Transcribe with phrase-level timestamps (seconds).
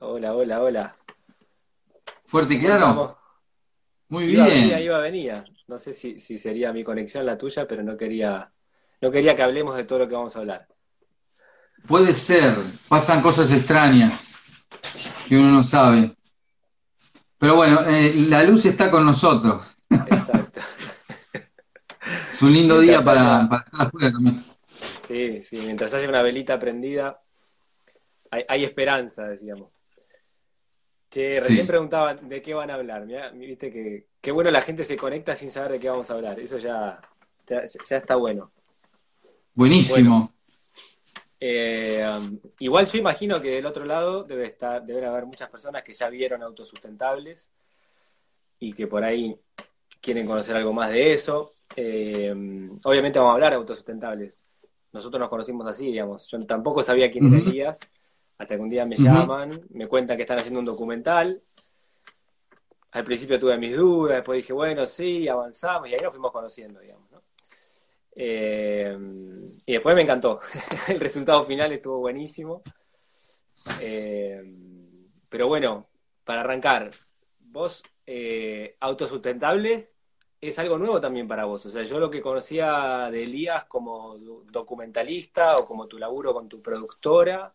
[0.00, 0.96] Hola, hola, hola.
[2.26, 3.18] Fuerte y claro.
[4.08, 4.48] Muy Iba, bien.
[4.48, 5.50] venía, iba, venía.
[5.66, 8.52] No sé si, si sería mi conexión la tuya, pero no quería,
[9.00, 10.68] no quería que hablemos de todo lo que vamos a hablar.
[11.88, 12.54] Puede ser.
[12.88, 14.34] Pasan cosas extrañas
[15.28, 16.14] que uno no sabe.
[17.38, 19.76] Pero bueno, eh, la luz está con nosotros.
[20.04, 20.62] Exacto.
[22.32, 24.42] Es un lindo día para, para estar afuera también.
[25.00, 27.22] sí, sí, mientras haya una velita prendida,
[28.30, 29.72] hay, hay esperanza, decíamos.
[31.10, 31.66] Che, recién Sí.
[31.66, 33.06] preguntaban de qué van a hablar.
[33.06, 36.14] Mirá, viste que qué bueno la gente se conecta sin saber de qué vamos a
[36.14, 36.38] hablar.
[36.38, 37.00] Eso ya,
[37.46, 38.50] ya, ya está bueno.
[39.54, 40.32] Bueno, Buenísimo.
[41.40, 45.82] eh, um, igual yo imagino que del otro lado debe estar, deben haber muchas personas
[45.82, 47.50] que ya vieron autosustentables
[48.60, 49.36] y que por ahí
[50.00, 51.52] quieren conocer algo más de eso.
[51.76, 52.34] Eh,
[52.84, 54.38] obviamente vamos a hablar de autosustentables.
[54.92, 56.26] Nosotros nos conocimos así, digamos.
[56.28, 57.80] Yo tampoco sabía quién era Elías,
[58.38, 61.42] hasta que un día me llaman, me cuentan que están haciendo un documental.
[62.92, 66.80] Al principio tuve mis dudas, después dije, bueno, sí, avanzamos y ahí nos fuimos conociendo,
[66.80, 67.22] digamos, ¿no?
[68.14, 68.96] Eh,
[69.66, 70.40] y después me encantó.
[70.88, 72.62] El resultado final estuvo buenísimo.
[73.80, 74.42] Eh,
[75.28, 75.86] pero bueno,
[76.24, 76.90] para arrancar,
[77.40, 79.96] vos, eh, autosustentables
[80.40, 81.66] es algo nuevo también para vos.
[81.66, 86.32] O sea, yo lo que conocía de Elías como do- documentalista o como tu laburo
[86.32, 87.52] con tu productora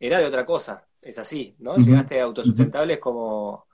[0.00, 0.86] era de otra cosa.
[1.00, 1.78] Es así, ¿no?
[1.78, 3.66] Llegaste a autosustentables como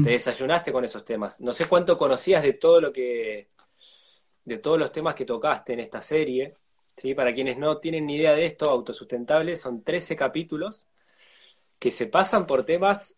[0.00, 1.40] te desayunaste con esos temas.
[1.40, 3.50] No sé cuánto conocías de todo lo que,
[4.44, 6.54] de todos los temas que tocaste en esta serie.
[6.96, 7.14] ¿Sí?
[7.14, 10.88] Para quienes no tienen ni idea de esto, Autosustentables son 13 capítulos
[11.78, 13.16] que se pasan por temas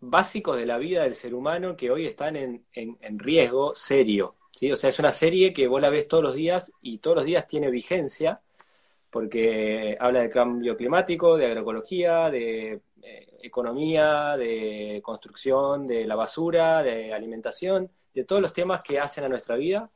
[0.00, 4.36] básicos de la vida del ser humano que hoy están en, en- en riesgo serio.
[4.52, 4.72] ¿sí?
[4.72, 7.26] O sea, es una serie que vos la ves todos los días y todos los
[7.26, 8.40] días tiene vigencia
[9.10, 16.82] porque habla de cambio climático, de agroecología, de eh, economía, de construcción, de la basura,
[16.82, 19.90] de alimentación, de todos los temas que hacen a nuestra vida,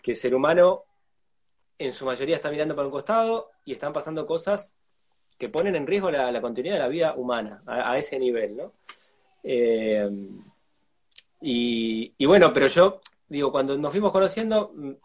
[0.00, 0.84] que el ser humano
[1.78, 4.78] en su mayoría está mirando para un costado y están pasando cosas
[5.38, 8.72] que ponen en riesgo la, continuidad de la vida humana, a, ese nivel, ¿no?
[9.42, 10.08] Eh,
[11.40, 14.98] y, bueno, pero yo digo, cuando nos fuimos conociendo, en-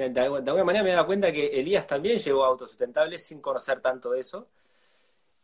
[0.00, 3.40] de, de alguna manera me he dado cuenta que Elías también llegó a autosustentables sin
[3.40, 4.46] conocer tanto de eso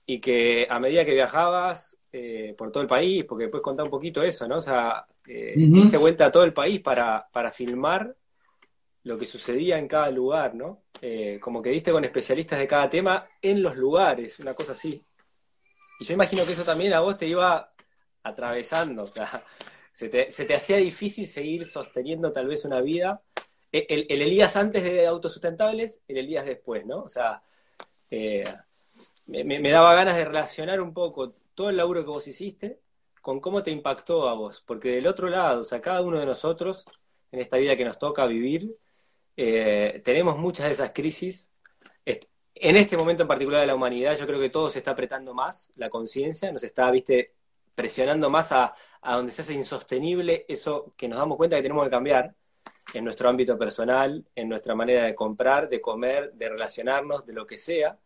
[0.06, 3.90] y que a medida que viajabas eh, por todo el país, porque después contar un
[3.90, 4.56] poquito eso, ¿no?
[4.56, 5.68] O sea, eh, Ujú.
[5.70, 8.16] diste vuelta a todo el país para, para filmar
[9.04, 10.84] lo que sucedía en cada lugar, ¿no?
[11.00, 15.04] Eh, como que diste con especialistas de cada tema en los lugares, una cosa así.
[16.00, 17.72] Y yo imagino que eso también a vos te iba
[18.22, 19.44] atravesando, o sea,
[19.92, 23.22] se te, se te hacía difícil seguir sosteniendo tal vez una vida.
[23.72, 27.02] E- El, el Elías antes de autosustentables, el Elías después, ¿no?
[27.02, 27.42] O sea,
[28.10, 28.44] eh,
[29.26, 32.80] me, daba ganas de relacionar un poco todo el laburo que vos hiciste
[33.22, 36.26] con cómo te impactó a vos, porque del otro lado, o sea, cada uno de
[36.26, 36.84] nosotros,
[37.32, 38.76] en esta vida que nos toca vivir,
[39.36, 41.52] eh, tenemos muchas de esas crisis.
[42.60, 45.32] En este momento en particular de la humanidad, yo creo que todo se está apretando
[45.32, 47.34] más, la conciencia, nos está, viste,
[47.74, 51.84] presionando más a, a donde se hace insostenible eso que nos damos cuenta que tenemos
[51.84, 52.34] que cambiar
[52.94, 57.46] en nuestro ámbito personal, en nuestra manera de comprar, de comer, de relacionarnos, de lo
[57.46, 57.98] que sea.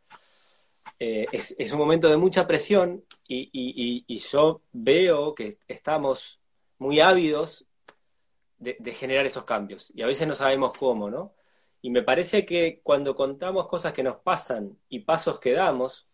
[0.99, 6.41] Eh, es, es un momento de mucha presión y, y- y- yo veo que estamos
[6.79, 7.65] muy ávidos
[8.59, 11.35] de, generar esos cambios y a veces no sabemos cómo, ¿no?
[11.81, 16.07] Y me parece que cuando contamos cosas que nos pasan y pasos que damos,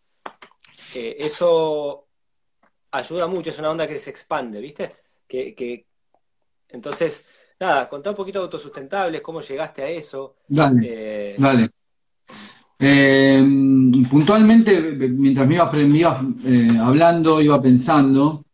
[0.94, 2.06] eh, eso
[2.90, 4.94] ayuda mucho, es una onda que se expande, ¿viste?
[5.26, 5.86] Que-
[6.70, 7.26] entonces,
[7.60, 10.36] nada, contá un poquito de autosustentables, cómo llegaste a eso.
[10.46, 11.70] Dale, eh, dale.
[12.78, 13.44] Eh,
[14.08, 18.44] puntualmente, mientras me ibas, eh, hablando, iba pensando,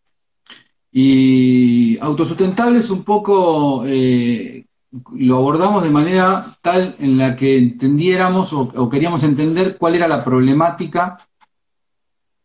[0.90, 8.60] y autosustentable es un poco, lo abordamos de manera tal en la que entendiéramos o,
[8.76, 11.18] o queríamos entender cuál era la problemática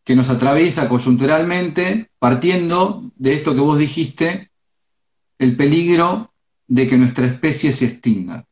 [0.02, 4.50] que nos atraviesa coyunturalmente, partiendo de esto que vos dijiste,
[5.38, 6.30] el peligro
[6.70, 8.46] de que nuestra especie se extinga.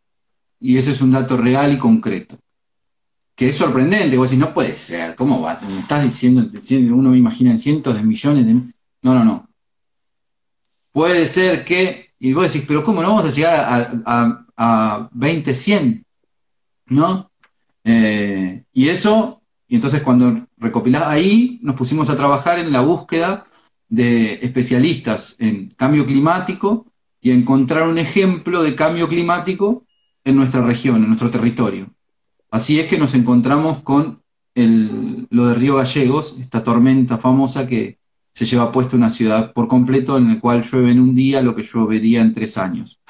[0.61, 2.39] Y ese es un dato real y concreto
[3.39, 5.61] que es sorprendente, vos decís, no puede ser, ¿cómo va?
[5.61, 6.51] Me estás diciendo,
[6.93, 8.55] uno me imagina en cientos de millones de...
[9.03, 9.49] No, no, no.
[10.91, 15.11] Puede ser que, y vos decís, pero ¿cómo no vamos a llegar a, a, a
[15.13, 16.05] 20, 100?
[16.87, 17.31] ¿No?
[17.85, 23.47] Eh, y eso, y entonces cuando recopilás ahí, nos pusimos a trabajar en la búsqueda
[23.89, 26.88] de especialistas en cambio climático
[27.21, 29.85] y encontrar un ejemplo de cambio climático
[30.25, 31.91] en nuestra región, en nuestro territorio.
[32.51, 34.23] Así es que nos encontramos con
[34.55, 37.99] lo de Río Gallegos, esta tormenta famosa que
[38.33, 41.55] se lleva puesta una ciudad por completo en el cual llueve en un día lo
[41.55, 43.01] que llovería en tres años.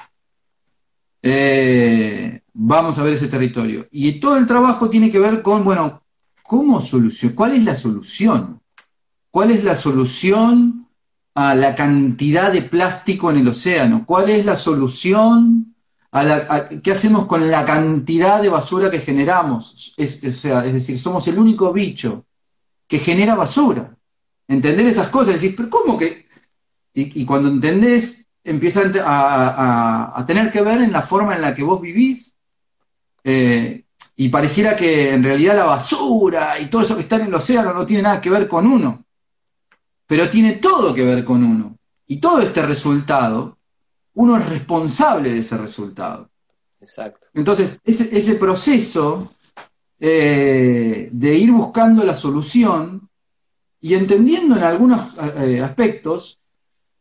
[1.21, 3.87] Eh, vamos a ver ese territorio.
[3.91, 6.01] Y todo el trabajo tiene que ver con, bueno,
[6.43, 7.33] ¿cómo solución?
[7.33, 8.61] ¿Cuál es la solución?
[9.31, 10.87] ¿Cuál es la solución
[11.39, 14.03] a la cantidad de plástico en el océano?
[14.05, 15.73] ¿Cuál es la solución
[16.11, 19.93] a la, qué hacemos con la cantidad de basura que generamos?
[19.95, 22.25] Es, sea, es decir, somos el único bicho
[22.85, 23.95] que genera basura.
[24.49, 26.25] Entender esas cosas, decir, pero ¿cómo que?
[26.93, 31.79] Y, cuando entendés, empieza a, tener que ver en la forma en la que vos
[31.79, 32.35] vivís.
[33.23, 33.85] Eh,
[34.17, 37.73] y pareciera que en realidad la basura y todo eso que está en el océano
[37.73, 39.05] no tiene nada que ver con uno
[40.09, 41.77] pero tiene todo que ver con uno.
[42.07, 43.59] Y todo este resultado,
[44.15, 46.31] uno es responsable de ese resultado.
[46.81, 47.27] Exacto.
[47.35, 49.31] Entonces, ese, proceso
[49.99, 53.07] eh, de ir buscando la solución
[53.79, 56.39] y entendiendo en algunos eh, aspectos,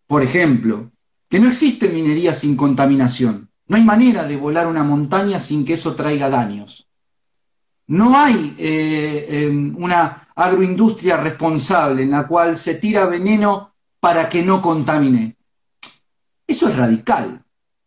[0.07, 0.91] por ejemplo,
[1.31, 3.49] que no existe minería sin contaminación.
[3.69, 6.88] No hay manera de volar una montaña sin que eso traiga daños.
[7.89, 14.43] No hay eh, em, una agroindustria responsable en la cual se tira veneno para que
[14.43, 15.37] no contamine.
[16.47, 17.43] Eso es radical.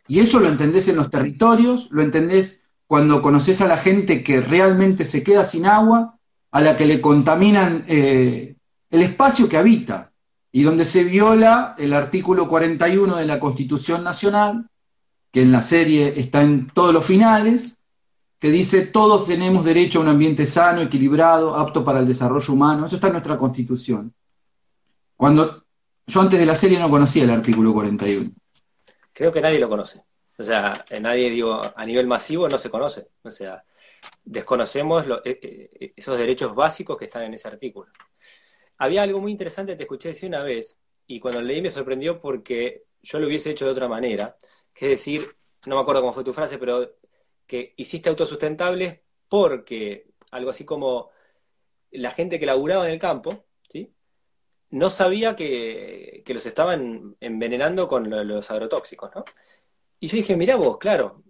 [0.08, 4.42] Y eso lo entendés en los territorios, lo entendés cuando conoces a la gente que
[4.42, 6.18] realmente se queda sin agua,
[6.52, 8.56] a la que le contaminan eh,
[8.90, 10.12] el espacio que habita
[10.52, 14.68] y donde se viola el artículo 41 de la Constitución Nacional,
[15.32, 17.78] que en la serie está en todos los finales,
[18.42, 22.88] que dice todos tenemos derecho a un ambiente sano, equilibrado, apto para el desarrollo humano.
[22.88, 24.12] Eso está en nuestra constitución.
[25.16, 25.64] Cuando
[26.08, 28.32] yo antes de la serie no conocía el artículo 41.
[29.14, 30.02] Creo que nadie lo conoce.
[30.40, 33.10] O sea, nadie, digo, a nivel masivo no se conoce.
[33.22, 33.64] O sea,
[34.26, 37.92] desconocemos eh, eh, esos derechos básicos que están en ese artículo.
[38.80, 42.86] Había algo muy interesante, te escuché decir una vez, y cuando leí me sorprendió porque
[43.04, 44.36] yo lo hubiese hecho de otra manera,
[44.74, 45.22] que es decir,
[45.68, 46.90] no me acuerdo cómo fue tu frase, pero
[47.52, 51.10] que hiciste autosustentables porque algo así como
[51.92, 53.94] la gente que laburaba en el campo, ¿sí?
[54.70, 59.26] No sabía que, los estaban envenenando con los agrotóxicos, ¿no?
[60.00, 61.24] Y yo dije, mirá vos, claro,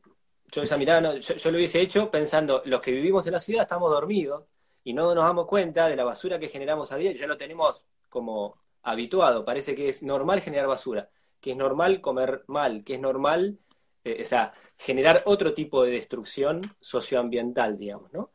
[0.52, 3.90] yo esa mirada, yo, lo hubiese hecho pensando, los que vivimos en la ciudad estamos
[3.90, 4.44] dormidos
[4.84, 7.88] y no nos damos cuenta de la basura que generamos a día, ya lo tenemos
[8.10, 11.08] como habituado, parece que es normal generar basura,
[11.40, 13.58] que es normal comer mal, que es normal,
[14.04, 18.32] eh, o sea, generar otro tipo de destrucción socioambiental, digamos, ¿no?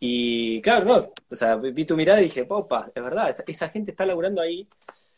[0.00, 3.92] Y claro, no, o sea, vi tu mirada y dije, opa, es verdad, esa, gente
[3.92, 4.68] está laburando ahí.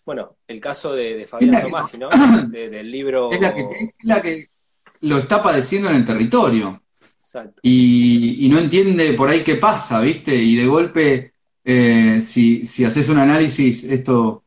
[0.05, 2.09] Bueno, el caso de, de Fabián Tomasi, ¿no?
[2.49, 3.33] del libro...
[3.33, 3.41] Es
[4.05, 4.47] la, que,
[5.01, 6.83] lo está padeciendo en el territorio.
[7.21, 7.61] Exacto.
[7.63, 10.35] Y, no entiende por ahí qué pasa, ¿viste?
[10.35, 11.33] Y de golpe,
[11.65, 14.45] eh, si, si haces un análisis, esto,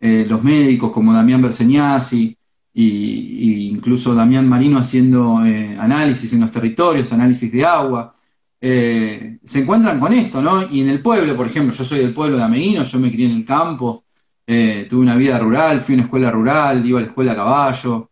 [0.00, 2.36] eh, los médicos como Damián Berseñasi,
[2.74, 8.12] y, incluso Damián Marino haciendo eh, análisis en los territorios, análisis de agua,
[8.60, 10.62] eh, se encuentran con esto, ¿no?
[10.70, 13.26] Y en el pueblo, por ejemplo, yo soy del pueblo de Ameguino, yo me crié
[13.26, 14.04] en el campo,
[14.46, 17.36] eh, tuve una vida rural, fui a una escuela rural, iba a la escuela a
[17.36, 18.10] caballo,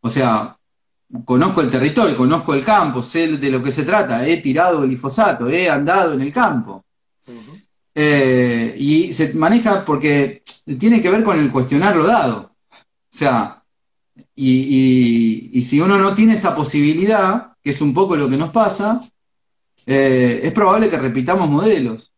[0.00, 0.56] o sea,
[1.24, 5.48] conozco el territorio, conozco el campo, sé de lo que se trata, he tirado glifosato,
[5.48, 6.84] he andado en el campo.
[7.94, 10.42] y se maneja porque
[10.78, 12.52] tiene que ver con el cuestionar lo dado.
[12.70, 13.57] O sea,
[14.40, 19.00] y, si uno no tiene esa posibilidad, que es un poco lo que nos pasa,
[19.84, 22.12] eh, es probable que repitamos modelos.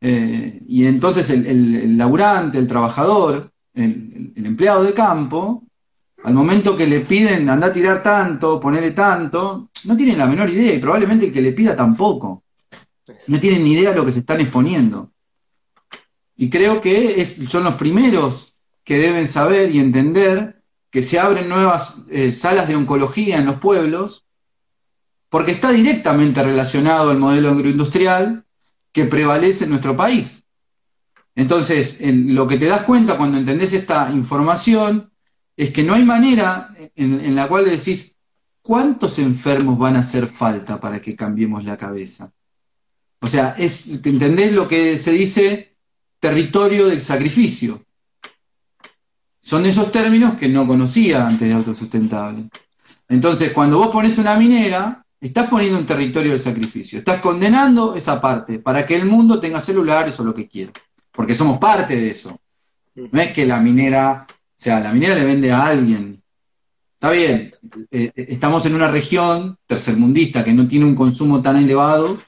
[0.00, 5.64] Eh, y entonces el, laburante, el trabajador, el, empleado de campo,
[6.24, 10.48] al momento que le piden andar a tirar tanto, ponerle tanto, no tienen la menor
[10.48, 12.44] idea y probablemente el que le pida tampoco.
[13.28, 15.12] No tienen ni idea de lo que se están exponiendo.
[16.34, 20.55] Y creo que es, son los primeros que deben saber y entender
[20.96, 24.24] que se abren nuevas eh, salas de oncología en los pueblos,
[25.28, 28.46] porque está directamente relacionado al modelo agroindustrial
[28.92, 30.42] que prevalece en nuestro país.
[31.34, 35.12] Entonces, lo que te das cuenta cuando entendés esta información
[35.54, 38.16] es que no hay manera en, la cual decís
[38.62, 42.32] cuántos enfermos van a hacer falta para que cambiemos la cabeza.
[43.20, 45.76] O sea, es, ¿entendés lo que se dice
[46.20, 47.84] territorio del sacrificio?
[49.46, 52.48] Son esos términos que no conocía antes de autosustentable.
[53.08, 58.20] Entonces, cuando vos pones una minera, estás poniendo un territorio de sacrificio, estás condenando esa
[58.20, 60.72] parte para que el mundo tenga celulares o lo que quiera,
[61.12, 62.36] porque somos parte de eso.
[62.96, 66.20] No es que la minera, o sea, la minera le vende a alguien.
[66.94, 67.52] Está bien,
[67.92, 72.18] eh, eh, estamos en una región tercermundista que no tiene un consumo tan elevado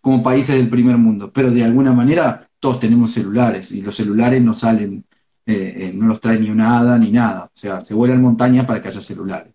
[0.00, 4.40] como países del primer mundo, pero de alguna manera todos tenemos celulares y los celulares
[4.40, 5.04] no salen,
[5.50, 7.50] eh, eh, no los trae ni una hada ni nada.
[7.52, 9.52] O sea, se vuelan montañas para que haya celulares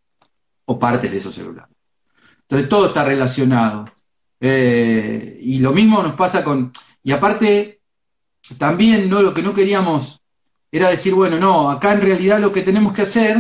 [0.66, 1.74] o partes de esos celulares.
[2.42, 3.86] Entonces todo está relacionado.
[4.42, 6.72] Eh, y lo mismo nos pasa con...
[7.02, 7.80] Y aparte,
[8.58, 9.22] también ¿no?
[9.22, 10.20] lo que no queríamos
[10.70, 13.38] era decir, bueno, no, acá en realidad lo que tenemos que hacer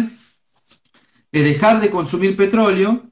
[1.32, 3.04] es dejar de consumir petróleo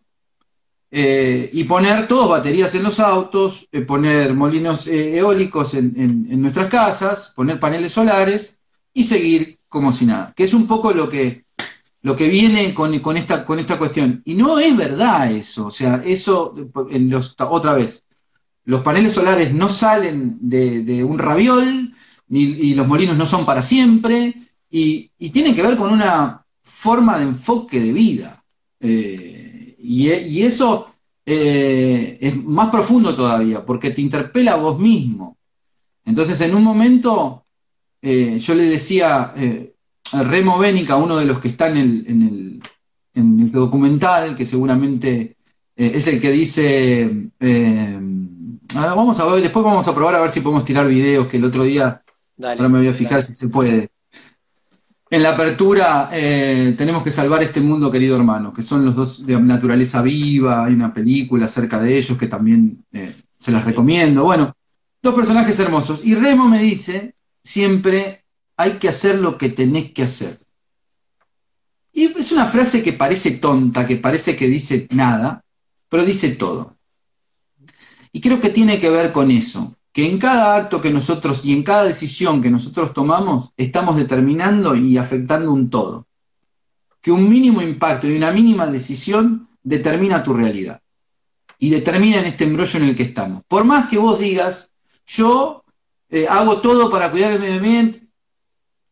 [0.96, 7.92] y poner todas baterías en los autos, poner molinos eólicos en, nuestras casas, poner paneles
[7.92, 8.60] solares
[8.94, 11.44] y seguir como si nada, que es un poco lo que,
[12.02, 14.22] lo que viene con, esta, con esta cuestión.
[14.26, 16.54] Y no es verdad eso, o sea, eso,
[17.50, 18.06] otra vez,
[18.66, 21.94] los paneles solares no salen de, un raviol,
[22.28, 24.36] ni, y los molinos no son para siempre,
[24.70, 28.44] y, y tienen que ver con una forma de enfoque de vida.
[28.80, 30.88] Eh, y, eso
[31.26, 35.38] eh, es más profundo todavía, porque te interpela a vos mismo.
[36.06, 37.43] Entonces, en un momento,
[38.04, 39.34] eh, yo le decía,
[40.22, 42.62] Remo Bénica, uno de los que está en el,
[43.16, 45.38] en el, documental, que seguramente
[45.76, 48.00] eh, es el que dice, eh,
[48.74, 51.46] vamos a ver, después vamos a probar a ver si podemos tirar videos, que el
[51.46, 52.02] otro día,
[52.42, 53.90] ahora me voy a fijar si se puede.
[55.10, 59.26] En la apertura eh, tenemos que salvar este mundo, querido hermano, que son los dos
[59.26, 62.84] de naturaleza viva, hay una película acerca de ellos que también
[63.38, 64.24] se las recomiendo.
[64.24, 64.56] Bueno,
[65.02, 66.02] dos personajes hermosos.
[66.04, 68.24] Y Remo me dice siempre
[68.58, 70.40] hay que hacer lo que tenés que hacer.
[71.92, 75.44] Y es una frase que parece tonta, que parece que dice nada,
[75.90, 76.76] pero dice todo.
[78.12, 81.54] Y creo que tiene que ver con eso, que en cada acto que nosotros y
[81.54, 86.08] en cada decisión que nosotros tomamos estamos determinando y afectando un todo.
[87.02, 90.82] Que un mínimo impacto y una mínima decisión determina tu realidad.
[91.60, 93.44] Y determina en este embrollo en el que estamos.
[93.48, 94.72] Por más que vos digas,
[95.06, 95.63] yo
[96.14, 98.04] eh, hago todo para cuidar el medio ambiente,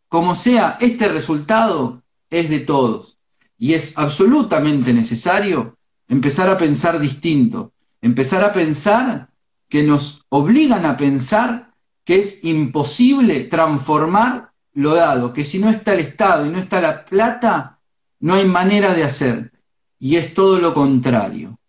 [0.10, 2.02] como sea, este resultado
[2.32, 3.20] es de todos
[3.60, 9.30] y es absolutamente necesario empezar a pensar distinto, empezar a pensar
[9.70, 15.94] que nos obligan a pensar que es imposible transformar lo dado, que si no está
[15.94, 17.78] el Estado y no está la plata,
[18.20, 19.52] no hay manera de hacer.
[20.00, 21.60] Y es todo lo contrario.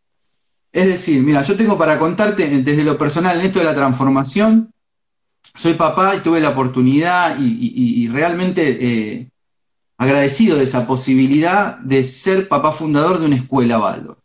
[0.73, 4.73] Es decir, mira, yo tengo para contarte desde lo personal en esto de la transformación,
[5.55, 9.31] soy papá y tuve la oportunidad y, realmente eh,
[9.99, 14.19] agradecido de esa posibilidad de ser papá fundador de una escuela Waldorf.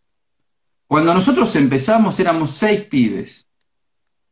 [0.88, 3.48] Cuando nosotros empezamos éramos seis pibes,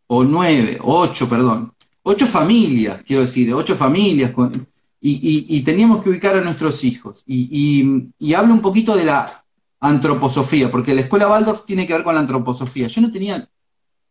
[0.08, 1.74] o nueve, o ocho, perdón,
[2.04, 4.32] ocho familias, quiero decir, ocho familias,
[5.02, 7.24] y, teníamos que ubicar a nuestros hijos.
[7.28, 9.30] Y, hablo un poquito de la
[9.80, 12.88] antroposofía, porque la escuela Waldorf tiene que ver con la antroposofía.
[12.88, 13.48] Yo no tenía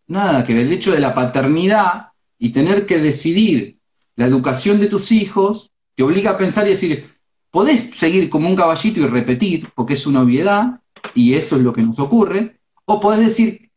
[0.07, 2.09] nada que ver, el hecho de la paternidad
[2.45, 3.79] y tener que decidir
[4.17, 7.09] la educación de tus hijos te obliga a pensar y decir,
[7.51, 10.79] podés seguir como un caballito y repetir, porque es una obviedad,
[11.15, 13.71] y eso es lo que nos ocurre, o podés decir,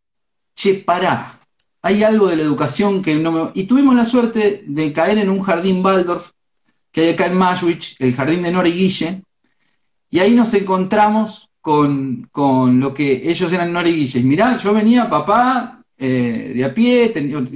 [0.54, 1.40] che, pará,
[1.82, 3.52] hay algo de la educación que no me...
[3.54, 6.32] Y tuvimos la suerte de caer en un jardín Waldorf,
[6.92, 9.24] que hay acá en Mashwich, el jardín de Nora y Guille,
[10.10, 14.24] y ahí nos encontramos con, lo que ellos eran Nora y Guille.
[14.24, 17.14] mirá, yo venía, papá, eh, de a pie,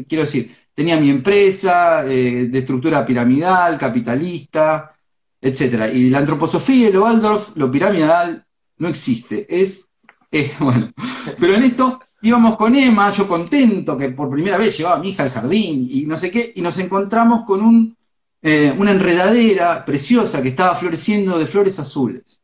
[0.07, 4.91] quiero decir, tenía mi empresa eh, de estructura piramidal, capitalista,
[5.39, 5.87] etcétera.
[5.91, 8.43] Y la antroposofía y lo Waldorf, lo piramidal,
[8.79, 9.45] no existe.
[9.47, 9.87] Es,
[10.59, 10.91] bueno.
[11.39, 15.09] Pero en esto íbamos con Emma, yo contento que por primera vez llevaba a mi
[15.09, 17.95] hija al jardín y no sé qué, y nos encontramos con un,
[18.41, 22.40] eh, una enredadera preciosa que estaba floreciendo de flores azules.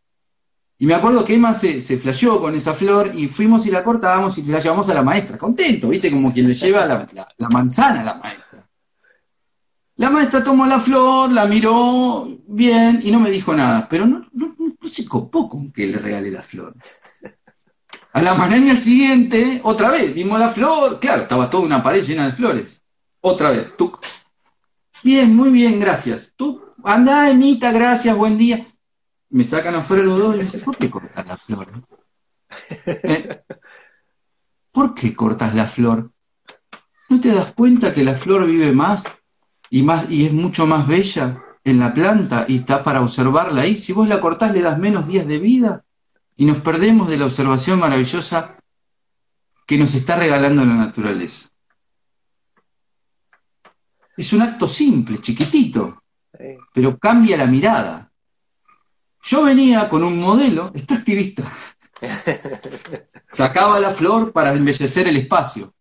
[0.79, 3.83] Y me acuerdo que Emma se, se flasheó con esa flor y fuimos y la
[3.83, 6.11] cortábamos y la llevamos a la maestra, contento, ¿viste?
[6.11, 7.07] Como quien le lleva la,
[7.49, 8.67] manzana a la maestra.
[9.95, 14.27] La maestra tomó la flor, la miró bien y no me dijo nada, pero no,
[14.87, 16.75] se copó con que le regale la flor.
[18.13, 22.27] A la mañana siguiente, otra vez, vimos la flor, claro, estaba toda una pared llena
[22.27, 22.83] de flores.
[23.21, 23.91] Otra vez, tú.
[25.03, 26.33] Bien, muy bien, gracias.
[26.35, 28.63] Tú, anda, Emita, gracias, buen día
[29.29, 31.67] me sacan afuera los dos y me dicen, ¿por qué cortas la flor?
[33.03, 33.43] ¿Eh?
[34.71, 36.11] ¿Por qué cortas la flor?
[37.09, 39.05] ¿No te das cuenta que la flor vive más
[39.69, 43.77] y, más y es mucho más bella en la planta y está para observarla ahí?
[43.77, 45.83] Si vos la cortás le das menos días de vida
[46.35, 48.57] y nos perdemos de la observación maravillosa
[49.65, 51.49] que nos está regalando la naturaleza.
[54.15, 56.03] Es un acto simple, chiquitito,
[56.73, 58.06] pero cambia la mirada.
[59.23, 61.43] Yo venía con un modelo extractivista.
[63.27, 65.73] Sacaba la flor para embellecer el espacio.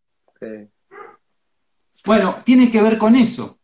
[2.04, 3.58] Bueno, tiene que ver con eso,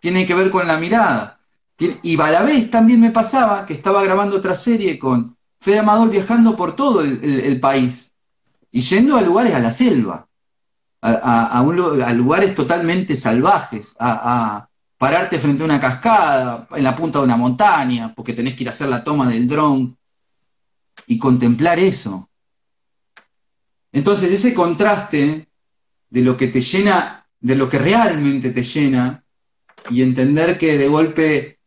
[0.00, 1.40] tiene que ver con la mirada.
[1.78, 6.08] Y a la vez también me pasaba que estaba grabando otra serie con Fede Amador
[6.10, 8.14] viajando por todo el, país
[8.70, 10.28] y yendo a lugares a la selva,
[11.00, 14.68] a, a, lugares totalmente salvajes, a,
[15.04, 18.68] pararte frente a una cascada, en la punta de una montaña, porque tenés que ir
[18.68, 19.98] a hacer la toma del dron
[21.06, 22.30] y contemplar eso.
[23.92, 25.46] Entonces ese contraste
[26.08, 29.22] de lo que te llena, de lo que realmente te llena,
[29.90, 31.58] y entender que de golpe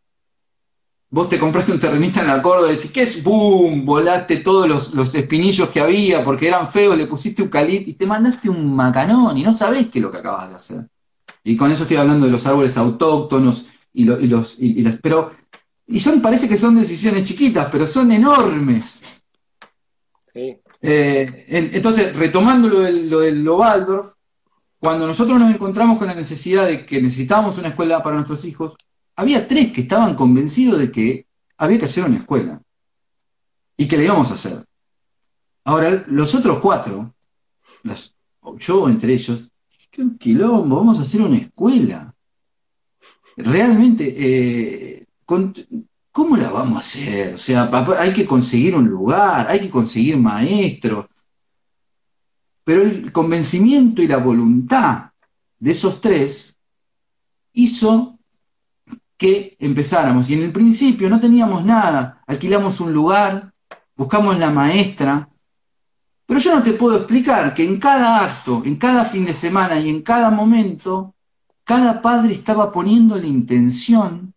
[1.12, 3.22] vos te compraste un terrenista en la Córdoba y decís, ¿qué es?
[3.22, 3.86] ¡Boom!
[3.86, 8.50] Volaste todos los, espinillos que había porque eran feos, le pusiste eucalipto y te mandaste
[8.50, 10.88] un macanón y no sabés qué es lo que acabas de hacer.
[11.48, 14.60] Y con eso estoy hablando de los árboles autóctonos y, los...
[14.60, 15.32] Y, las, pero,
[15.88, 19.02] y son, parece que son decisiones chiquitas, pero son enormes.
[20.34, 20.58] Sí.
[20.82, 24.16] Eh, entonces, retomando lo del, lo del Waldorf,
[24.78, 28.76] cuando nosotros nos encontramos con la necesidad de que necesitábamos una escuela para nuestros hijos,
[29.16, 31.28] había tres que estaban convencidos de que
[31.58, 32.62] había que hacer una escuela
[33.78, 34.66] y que la íbamos a hacer.
[35.64, 37.16] Ahora, los otros cuatro,
[38.58, 39.50] yo entre ellos,
[39.98, 42.14] qué quilombo, vamos a hacer una escuela.
[43.36, 47.34] Realmente, eh, ¿cómo la vamos a hacer?
[47.34, 51.08] O sea, hay que conseguir un lugar, hay que conseguir maestros.
[52.64, 55.12] Pero el convencimiento y la voluntad
[55.60, 56.56] de esos tres
[57.54, 58.20] hizo
[59.18, 60.30] que empezáramos.
[60.30, 63.52] Y en el principio no teníamos nada, alquilamos un lugar,
[63.96, 65.30] buscamos la maestra,
[66.28, 69.80] pero yo no te puedo explicar que en cada acto, en cada fin de semana
[69.80, 71.16] y en cada momento,
[71.64, 74.34] cada padre estaba poniendo la intención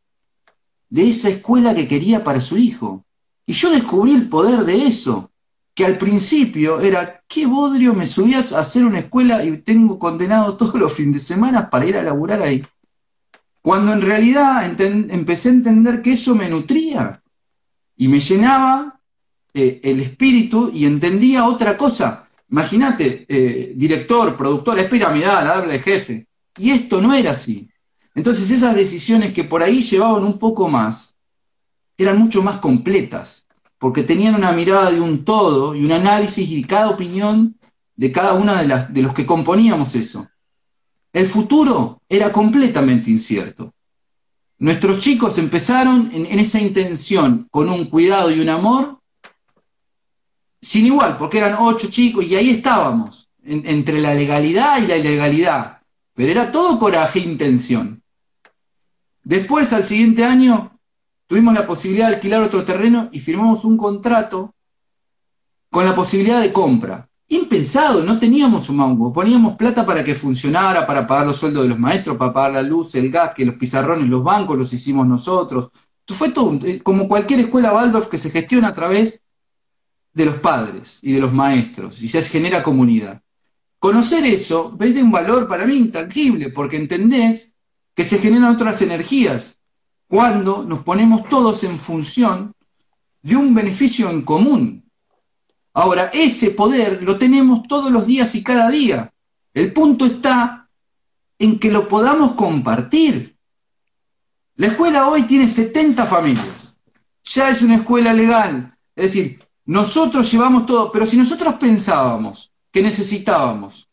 [0.88, 3.04] de esa escuela que quería para su hijo.
[3.44, 5.32] Y yo descubrí el poder de eso,
[5.75, 10.56] que al principio era, ¿qué bodrio me subías a hacer una escuela y tengo condenado
[10.56, 12.64] todos los fines de semana para ir a laburar ahí?
[13.62, 17.20] Cuando en realidad empecé a entender que eso me nutría
[17.97, 19.00] y me llenaba
[19.54, 22.28] eh, el espíritu y entendía otra cosa.
[22.50, 26.26] Imagínate, eh, director, productor, es piramidal, habla de jefe.
[26.56, 27.68] Y esto no era así.
[28.14, 31.14] Entonces esas decisiones que por ahí llevaban un poco más,
[31.96, 33.46] eran mucho más completas,
[33.78, 37.56] porque tenían una mirada de un todo y un análisis y cada opinión
[37.96, 40.28] de cada una de, las, de los que componíamos eso.
[41.12, 43.74] El futuro era completamente incierto.
[44.58, 48.99] Nuestros chicos empezaron en, esa intención, con un cuidado y un amor,
[50.61, 55.81] sin igual, porque eran ocho chicos y ahí estábamos, entre la legalidad y la ilegalidad.
[56.14, 58.03] Pero era todo coraje e intención.
[59.23, 60.79] Después, al siguiente año,
[61.27, 64.55] tuvimos la posibilidad de alquilar otro terreno y firmamos un contrato
[65.70, 70.85] con la posibilidad de compra impensado, no teníamos un mango, poníamos plata para que funcionara,
[70.85, 73.55] para pagar los sueldos de los maestros, para pagar la luz, el gas, que los
[73.55, 75.70] pizarrones, los bancos los hicimos nosotros.
[76.09, 79.23] Fue todo, eh, como cualquier escuela Waldorf que se gestiona a través
[80.12, 83.23] de los padres y de los maestros, y se genera comunidad.
[83.79, 87.55] Conocer eso es de un valor para mí intangible, porque entendés
[87.94, 89.59] que se generan otras energías
[90.07, 92.53] cuando nos ponemos todos en función
[93.23, 94.90] de un beneficio en común,
[95.73, 99.12] Ahora, ese poder lo tenemos todos los días y cada día.
[99.55, 100.68] El punto está
[101.38, 103.37] en que lo podamos compartir.
[104.57, 106.77] La escuela hoy tiene 70 familias.
[107.25, 108.77] Ya es una escuela legal.
[108.96, 113.88] Es decir, nosotros llevamos todo, pero si nosotros pensábamos que necesitábamos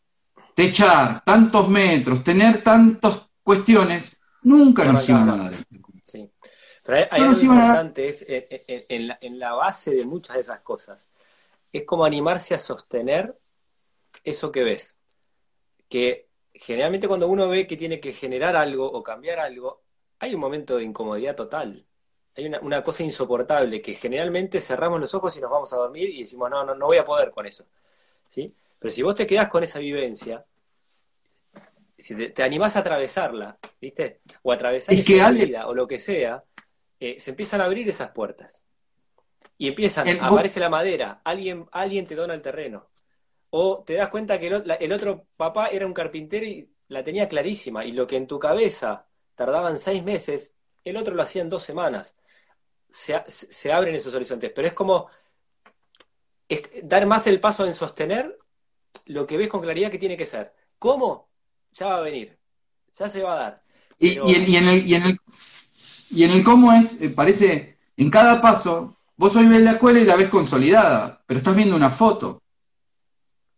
[0.54, 5.66] techar tantos metros, tener tantas cuestiones, nunca nos iban a dar.
[6.04, 6.30] Sí.
[6.84, 11.08] Pero hay, algo importante, es en la base de muchas de esas cosas
[11.72, 13.38] es como animarse a sostener
[14.24, 14.98] eso que ves.
[15.88, 19.82] Que generalmente cuando uno ve que tiene que generar algo o cambiar algo,
[20.18, 21.86] hay un momento de incomodidad total.
[22.38, 26.20] Hay una, cosa insoportable que generalmente cerramos los ojos y nos vamos a dormir y
[26.20, 27.64] decimos, no, no, no voy a poder con eso.
[28.28, 28.46] ¿Sí?
[28.78, 30.44] Pero si vos te quedás con esa vivencia,
[31.98, 34.20] si te, animás a atravesarla, ¿viste?
[34.42, 36.40] O a atravesar esa vida o lo que sea,
[37.00, 38.62] eh, se empiezan a abrir esas puertas.
[39.56, 42.86] Y empiezan, aparece la madera, alguien, alguien te dona el terreno.
[43.50, 47.84] O te das cuenta que el, otro papá era un carpintero y la tenía clarísima.
[47.84, 51.64] Y lo que en tu cabeza tardaban seis meses, el otro lo hacía en dos
[51.64, 52.16] semanas.
[52.90, 54.52] Se, abren esos horizontes.
[54.54, 55.08] Pero es como
[56.82, 58.38] dar más el paso en sostener
[59.06, 60.54] lo que ves con claridad que tiene que ser.
[60.78, 61.28] ¿Cómo?
[61.72, 62.38] Ya va a venir.
[62.94, 63.62] Ya se va a dar.
[63.98, 65.18] Y, en, el, y, en, el,
[66.10, 69.98] y en el cómo es, eh, parece, en cada paso Vos hoy ves la escuela
[69.98, 72.40] y la ves consolidada, pero estás viendo una foto.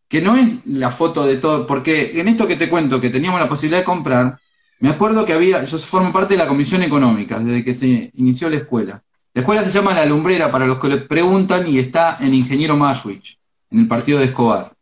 [0.08, 3.38] que no es la foto de todo, porque en esto que te cuento, que teníamos
[3.38, 4.40] la posibilidad de comprar,
[4.80, 8.50] me acuerdo que había, yo formo parte de la comisión económica desde que se inició
[8.50, 9.04] la escuela.
[9.32, 12.76] La escuela se llama La Lumbrera, para los que le preguntan, y está en Ingeniero
[12.76, 13.38] Mashwich,
[13.70, 14.74] en el partido de Escobar.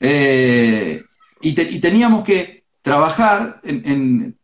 [0.00, 1.04] Eh,
[1.40, 4.36] y, teníamos que trabajar en,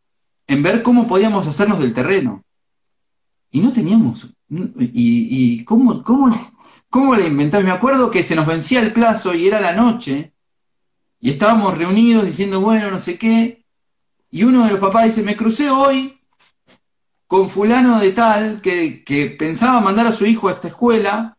[0.46, 2.44] ver cómo podíamos hacernos del terreno.
[3.50, 4.32] Y no teníamos.
[4.48, 6.30] ¿Y, cómo, cómo,
[6.88, 7.64] cómo le inventamos?
[7.64, 10.32] Me acuerdo que se nos vencía el plazo y era la noche,
[11.18, 13.64] y estábamos reunidos diciendo, bueno, no sé qué,
[14.30, 16.19] y uno de los papás dice, me crucé hoy
[17.30, 21.38] con fulano de tal que, pensaba mandar a su hijo a esta escuela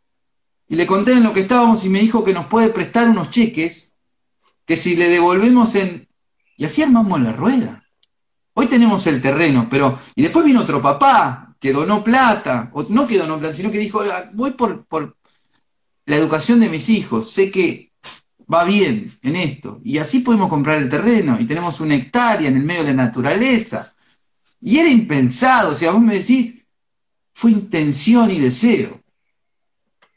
[0.70, 3.30] y le conté en lo que estábamos y me dijo que nos puede prestar unos
[3.30, 3.98] cheques
[4.66, 6.08] que si le devolvemos en...
[6.56, 7.84] Y así armamos la rueda.
[8.54, 10.00] Hoy tenemos el terreno, pero...
[10.16, 13.80] Y después vino otro papá que donó plata, o no que donó plata, sino que
[13.80, 15.18] dijo, ah, voy por, por
[16.06, 17.92] la educación de mis hijos, sé que
[18.52, 19.82] va bien en esto.
[19.84, 23.08] Y así podemos comprar el terreno y tenemos una hectárea en el medio de la
[23.08, 23.94] naturaleza.
[24.62, 26.68] Y era impensado, o sea, vos me decís,
[27.34, 29.02] fue intención y deseo.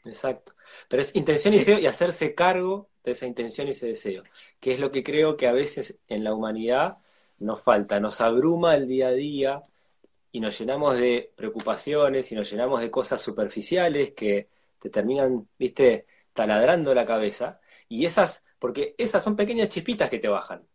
[0.03, 0.53] Exacto.
[0.87, 4.23] Pero es intención y deseo y hacerse cargo de esa intención y ese deseo,
[4.59, 6.97] que es lo que creo que a veces en la humanidad
[7.39, 9.63] nos falta, nos abruma el día a día
[10.31, 16.03] y nos llenamos de preocupaciones y nos llenamos de cosas superficiales que te terminan, viste,
[16.33, 20.67] taladrando la cabeza y esas, porque esas son pequeñas chispitas que te bajan.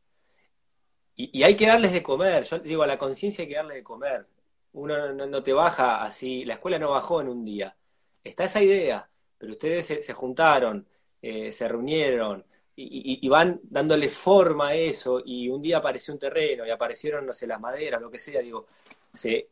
[1.33, 2.45] Y, hay que darles de comer.
[2.45, 4.27] Yo digo, a la conciencia hay que darle de comer.
[4.73, 7.77] Uno no, te baja así, la escuela no bajó en un día.
[8.23, 10.87] Está esa idea, pero ustedes se, juntaron,
[11.23, 12.45] eh, se reunieron
[12.77, 15.23] y, van dándole forma a eso.
[15.25, 18.41] Y un día apareció un terreno y aparecieron, no sé, las maderas, lo que sea.
[18.41, 18.67] Digo,
[19.13, 19.49] se,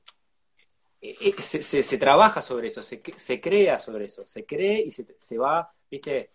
[1.01, 5.07] eh, eh, se, trabaja sobre eso, se, se, crea sobre eso, se cree y se,
[5.19, 6.31] se va, ¿viste?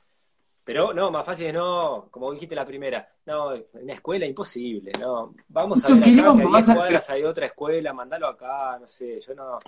[0.66, 4.92] Pero no, más fácil es no, como dijiste la primera, no, en la escuela imposible,
[5.00, 5.34] no.
[5.50, 9.20] Vamos a ver acá, que a 10 cuadras hay otra escuela, mandalo acá, no sé,
[9.20, 9.60] yo no,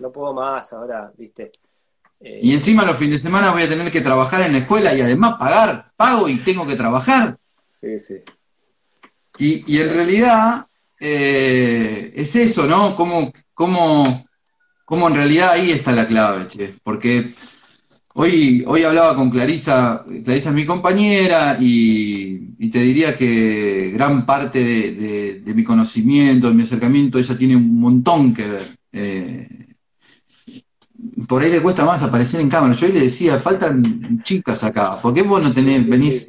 [0.00, 1.52] no puedo más ahora, viste.
[2.20, 4.92] Eh, y encima los fines de semana voy a tener que trabajar en la escuela
[4.92, 7.38] y además pagar, pago y tengo que trabajar.
[7.80, 8.16] Sí, sí.
[9.38, 10.66] Y, y en realidad
[11.00, 12.94] eh, es eso, ¿no?
[12.94, 14.26] Cómo, cómo,
[14.84, 16.74] cómo en realidad ahí está la clave, che.
[16.82, 17.32] Porque
[18.22, 24.58] Hoy, hoy hablaba con Clarisa, Clarisa es mi compañera y, te diría que gran parte
[25.42, 28.78] de, mi conocimiento, de mi acercamiento, ella tiene un montón que ver.
[28.92, 29.48] Eh,
[31.26, 32.74] por ahí le cuesta más aparecer en cámara.
[32.74, 36.28] Yo hoy le decía, faltan chicas acá, ¿por qué vos no tenés, venís?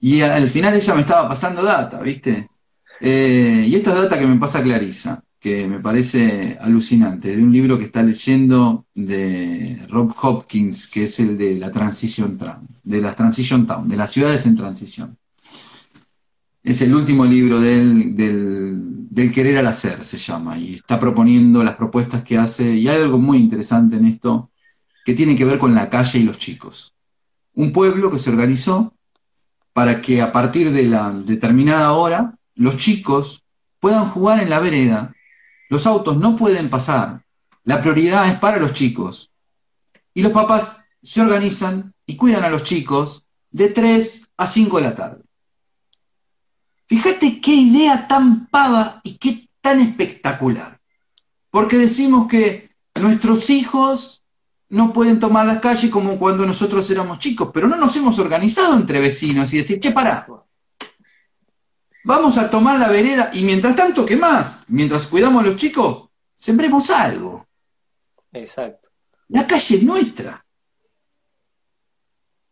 [0.00, 2.48] y, al final ella me estaba pasando data, ¿viste?
[2.98, 7.52] Eh, y esto es data que me pasa Clarisa que me parece alucinante, de un
[7.52, 13.00] libro que está leyendo de Rob Hopkins, que es el de la Transition Town, de
[13.00, 15.16] las Transition Town, de las ciudades en transición.
[16.62, 21.76] Es el último libro del, del, querer al hacer, se llama, y está proponiendo las
[21.76, 24.50] propuestas que hace, y hay algo muy interesante en esto,
[25.04, 26.94] que tiene que ver con la calle y los chicos.
[27.54, 28.92] Un pueblo que se organizó
[29.72, 33.44] para que a partir de la determinada hora los chicos
[33.78, 35.14] puedan jugar en la vereda
[35.68, 37.24] los autos no pueden pasar.
[37.64, 39.30] La prioridad es para los chicos.
[40.14, 44.82] Y los papás se organizan y cuidan a los chicos de 3 a 5 de
[44.82, 45.22] la tarde.
[46.86, 50.80] Fíjate qué idea tan pava y qué tan espectacular.
[51.50, 54.22] Porque decimos que nuestros hijos
[54.70, 58.74] no pueden tomar las calles como cuando nosotros éramos chicos, pero no nos hemos organizado
[58.74, 60.26] entre vecinos y decir, che, pará,
[62.08, 64.60] Vamos a tomar la vereda y mientras tanto, ¿qué más?
[64.68, 67.46] Mientras cuidamos a los chicos, sembremos algo.
[68.32, 68.88] Exacto.
[69.28, 70.42] La calle es nuestra.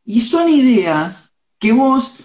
[0.04, 2.16] Y son ideas que vos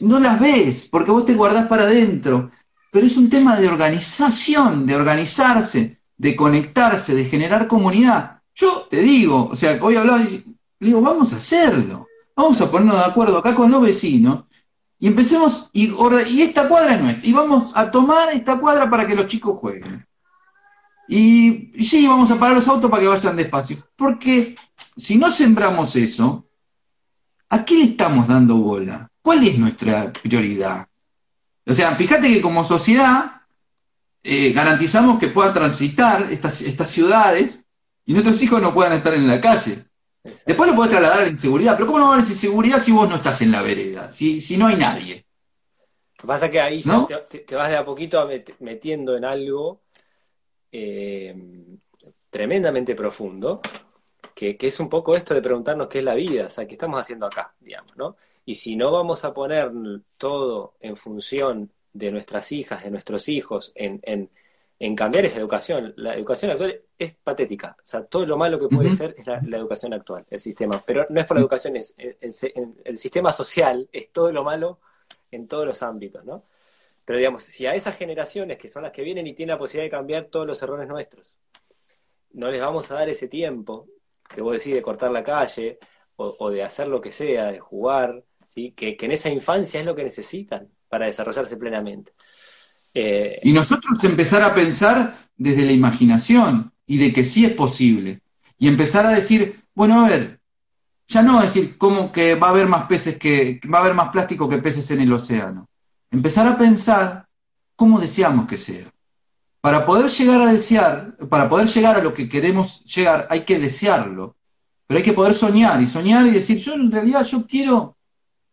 [0.00, 2.50] no las ves, porque vos te guardás para adentro.
[2.90, 8.40] Pero es un tema de organización, de organizarse, de conectarse, de generar comunidad.
[8.54, 12.08] Yo te digo, o sea, hoy hablaba y digo, vamos a hacerlo.
[12.34, 14.44] Vamos a ponernos de acuerdo acá con los vecinos
[15.00, 15.94] y empecemos, y,
[16.28, 19.58] y esta cuadra es nuestra, y vamos a tomar esta cuadra para que los chicos
[19.58, 20.06] jueguen.
[21.08, 23.78] Y, sí, vamos a parar los autos para que vayan despacio.
[23.96, 24.54] Porque
[24.96, 26.46] si no sembramos eso,
[27.48, 29.10] ¿a qué estamos dando bola?
[29.22, 30.86] ¿Cuál es nuestra prioridad?
[31.66, 33.42] O sea, fíjate que como sociedad
[34.22, 37.66] eh, garantizamos que puedan transitar estas, estas ciudades
[38.04, 39.89] y nuestros hijos no puedan estar en la calle.
[40.22, 42.92] Después lo puedes trasladar a la inseguridad, pero ¿cómo no va a haber inseguridad si
[42.92, 44.10] vos no estás en la vereda?
[44.10, 45.24] Si, si no hay nadie.
[46.16, 48.28] Lo que pasa es que ahí te, vas de a poquito
[48.58, 49.80] metiendo en algo
[50.70, 51.34] eh,
[52.28, 53.60] tremendamente profundo,
[54.34, 56.74] que, que, es un poco esto de preguntarnos qué es la vida, o sea, qué
[56.74, 58.16] estamos haciendo acá, digamos, ¿no?
[58.44, 59.72] Y si no vamos a poner
[60.18, 64.30] todo en función de nuestras hijas, de nuestros hijos, en, en,
[64.80, 68.74] en cambiar esa educación, la educación actual es patética, o sea, todo lo malo que
[68.74, 71.94] puede ser es la, educación actual, el sistema, pero no es por la educación, es,
[71.98, 74.80] el sistema social es todo lo malo
[75.30, 76.44] en todos los ámbitos, ¿no?
[77.04, 79.86] Pero digamos, si a esas generaciones que son las que vienen y tienen la posibilidad
[79.86, 81.36] de cambiar todos los errores nuestros,
[82.32, 83.86] no les vamos a dar ese tiempo
[84.28, 85.78] que vos decís de cortar la calle
[86.16, 88.72] o, de hacer lo que sea, de jugar, ¿sí?
[88.72, 92.12] que, en esa infancia es lo que necesitan para desarrollarse plenamente.
[92.94, 98.20] Eh, y nosotros empezar a pensar desde la imaginación y de que sí es posible.
[98.58, 100.40] Y empezar a decir, bueno, a ver,
[101.10, 104.10] ya no decir cómo que va a haber más peces que, va a haber más
[104.10, 105.68] plástico que peces en el océano.
[106.10, 107.26] Empezar a pensar
[107.76, 108.86] cómo deseamos que sea.
[109.60, 113.58] Para poder llegar a desear, para poder llegar a lo que queremos llegar, hay que
[113.58, 114.36] desearlo.
[114.86, 117.96] Pero hay que poder soñar y soñar y decir, yo en realidad yo quiero.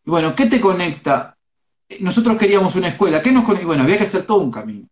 [0.06, 1.37] bueno, ¿qué te conecta?
[2.00, 3.46] Nosotros queríamos una escuela, ¿qué nos?
[3.46, 4.88] Bueno, había que hacer todo un camino.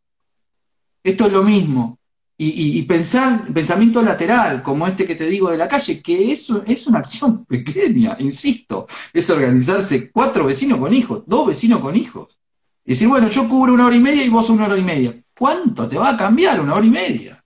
[1.03, 1.99] Esto es lo mismo.
[2.37, 6.85] Y, pensar, pensamiento lateral, como este que te digo de la calle, que eso es
[6.85, 12.37] una acción pequeña, insisto, es organizarse cuatro vecinos con hijos, dos vecinos con hijos.
[12.83, 15.15] Y decir, bueno, yo cubro una hora y media y vos una hora y media.
[15.37, 17.43] ¿Cuánto te va a cambiar una hora y media?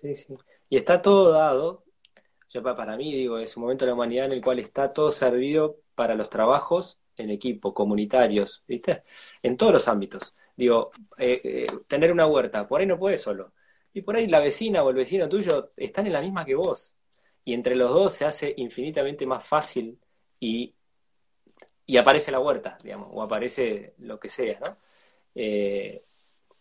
[0.00, 0.34] Sí, sí.
[0.70, 1.84] Y está todo dado,
[2.48, 5.10] yo para mí digo, es un momento de la humanidad en el cual está todo
[5.10, 9.02] servido para los trabajos en equipo, comunitarios, ¿viste?
[9.42, 10.34] En todos los ámbitos.
[10.56, 13.52] Digo, eh, eh, tener una huerta, por ahí no puedes solo.
[13.92, 16.96] Y por ahí la vecina o el vecino tuyo están en la misma que vos.
[17.44, 19.98] Y entre los dos se hace infinitamente más fácil
[20.40, 20.74] y,
[21.86, 24.78] y aparece la huerta, digamos, o aparece lo que sea, ¿no?
[25.34, 26.02] Eh,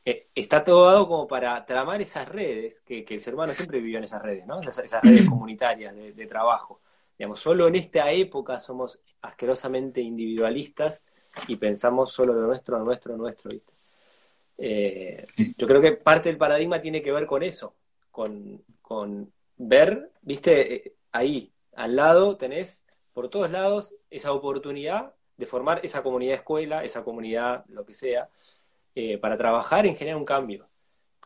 [0.04, 3.98] eh, está todo dado como para tramar esas redes, que, el ser humano siempre vivió
[3.98, 4.62] en esas redes, ¿no?
[4.62, 6.82] Esas, redes comunitarias de, trabajo.
[7.18, 11.06] Digamos, solo en esta época somos asquerosamente individualistas
[11.48, 13.74] y pensamos solo lo nuestro, lo nuestro, lo nuestro, ¿viste?
[14.58, 15.26] Eh,
[15.58, 17.76] yo creo que parte del paradigma tiene que ver con eso,
[18.12, 25.82] con, con ver, viste, ahí, al lado tenés por todos lados esa oportunidad de formar
[25.84, 28.30] esa comunidad escuela, esa comunidad, lo que sea,
[28.94, 30.68] eh, para trabajar en generar un cambio.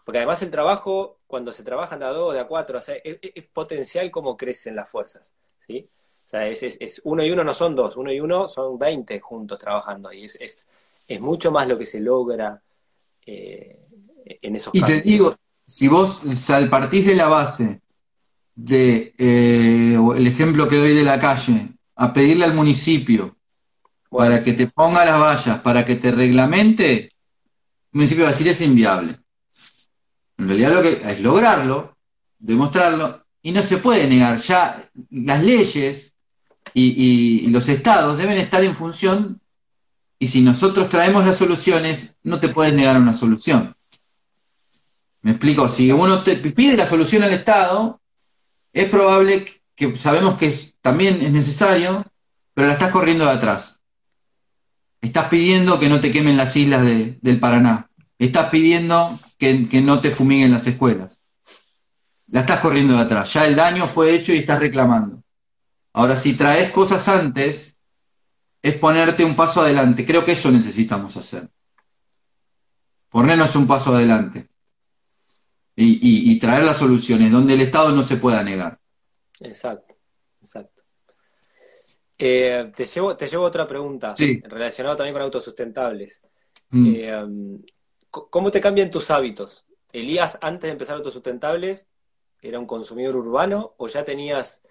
[0.10, 4.10] Porque además el trabajo, cuando se trabaja de a dos, de a cuatro, es, potencial
[4.10, 5.36] como crecen las fuerzas.
[5.60, 5.88] ¿sí?
[6.26, 9.19] O sea, es, es, uno y uno no son dos, uno y uno son veinte
[9.19, 10.26] juntos trabajando ahí.
[10.26, 10.65] Es,
[11.08, 12.60] es, mucho más lo que se logra
[13.24, 13.86] eh,
[14.41, 15.36] en esos Y te digo,
[15.67, 16.24] si vos
[16.72, 17.80] partís de la base
[18.56, 23.38] de eh, el ejemplo que doy de la calle, a pedirle al municipio
[24.10, 27.10] para que te ponga las vallas, para que te reglamente, el
[27.91, 29.18] municipio va a decir es inviable.
[30.39, 31.97] En realidad lo que es lograrlo,
[32.39, 34.39] demostrarlo, y no se puede negar.
[34.39, 36.15] Ya las leyes
[36.73, 39.41] y, los estados deben estar en función,
[40.17, 43.75] y si nosotros traemos las soluciones, no te puedes negar una solución.
[45.21, 47.99] Me explico, si uno te pide la solución al Estado,
[48.71, 52.06] es probable que sabemos que también es necesario,
[52.54, 53.82] pero la estás corriendo de atrás.
[55.02, 57.89] Estás pidiendo que no te quemen las islas del Paraná.
[58.17, 61.19] Estás pidiendo que, no te fumiguen las escuelas.
[62.28, 63.34] La estás corriendo de atrás.
[63.34, 65.23] Ya el daño fue hecho y estás reclamando.
[65.93, 67.75] Ahora, si traes cosas antes,
[68.62, 70.06] es ponerte un paso adelante.
[70.06, 71.49] Creo que eso necesitamos hacer.
[73.10, 74.49] Ponernos un paso adelante.
[75.75, 78.78] Y, y traer las soluciones donde el Estado no se pueda negar.
[79.39, 79.95] Exacto,
[80.41, 80.84] exacto.
[82.21, 86.21] Eh, te, llevo, te llevo otra pregunta, relacionada también con autosustentables.
[86.71, 86.93] Mm.
[86.93, 87.28] Eh,
[88.12, 89.65] ¿Cómo te cambian tus hábitos?
[89.91, 91.89] ¿Elías, antes de empezar autosustentables,
[92.41, 94.63] era un consumidor urbano o ya tenías,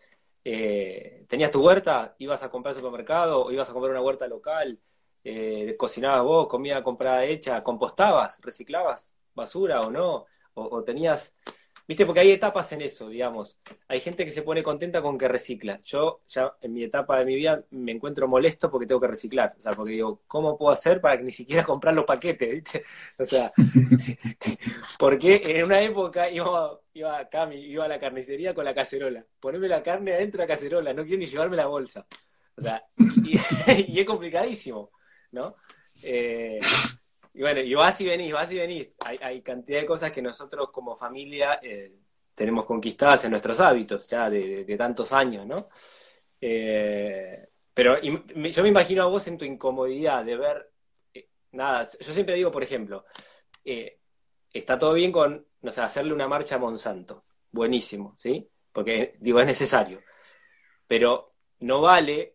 [0.45, 4.27] eh, tenías tu huerta, ibas a comprar al supermercado o ibas a comprar una huerta
[4.27, 4.81] local,
[5.77, 10.27] cocinabas vos, comida comprada hecha, compostabas, reciclabas basura o no?
[10.55, 11.35] o tenías
[11.89, 13.59] Viste, porque hay etapas en eso, digamos.
[13.89, 15.81] Hay gente que se pone contenta con que recicla.
[15.85, 19.55] Yo ya en mi etapa de mi vida me encuentro molesto porque tengo que reciclar.
[19.57, 22.51] O sea, porque digo, ¿cómo puedo hacer para que ni siquiera comprar los paquetes?
[22.51, 22.85] ¿viste?
[23.19, 23.51] O sea,
[24.99, 29.25] porque en una época iba, iba acá, iba a la carnicería con la cacerola.
[29.41, 32.07] Ponerme la carne adentro de la cacerola, no quiero ni llevarme la bolsa.
[32.57, 32.85] O sea,
[33.25, 33.39] y,
[33.89, 34.91] y es complicadísimo,
[35.33, 35.57] ¿no?
[36.03, 36.59] Eh,
[37.39, 38.97] y bueno, y vas y venís, vas y venís.
[39.05, 41.95] Hay, cantidad de cosas que nosotros como familia eh,
[42.35, 45.69] tenemos conquistadas en nuestros hábitos ya de, tantos años, ¿no?
[46.41, 50.73] Eh, pero yo me imagino a vos en tu incomodidad de ver,
[51.15, 53.05] eh, nada, yo siempre digo, por ejemplo,
[54.53, 58.51] está todo bien con, no sé, hacerle una marcha a Monsanto, buenísimo, ¿sí?
[58.73, 60.03] Porque, digo, es necesario.
[60.89, 62.35] Pero no vale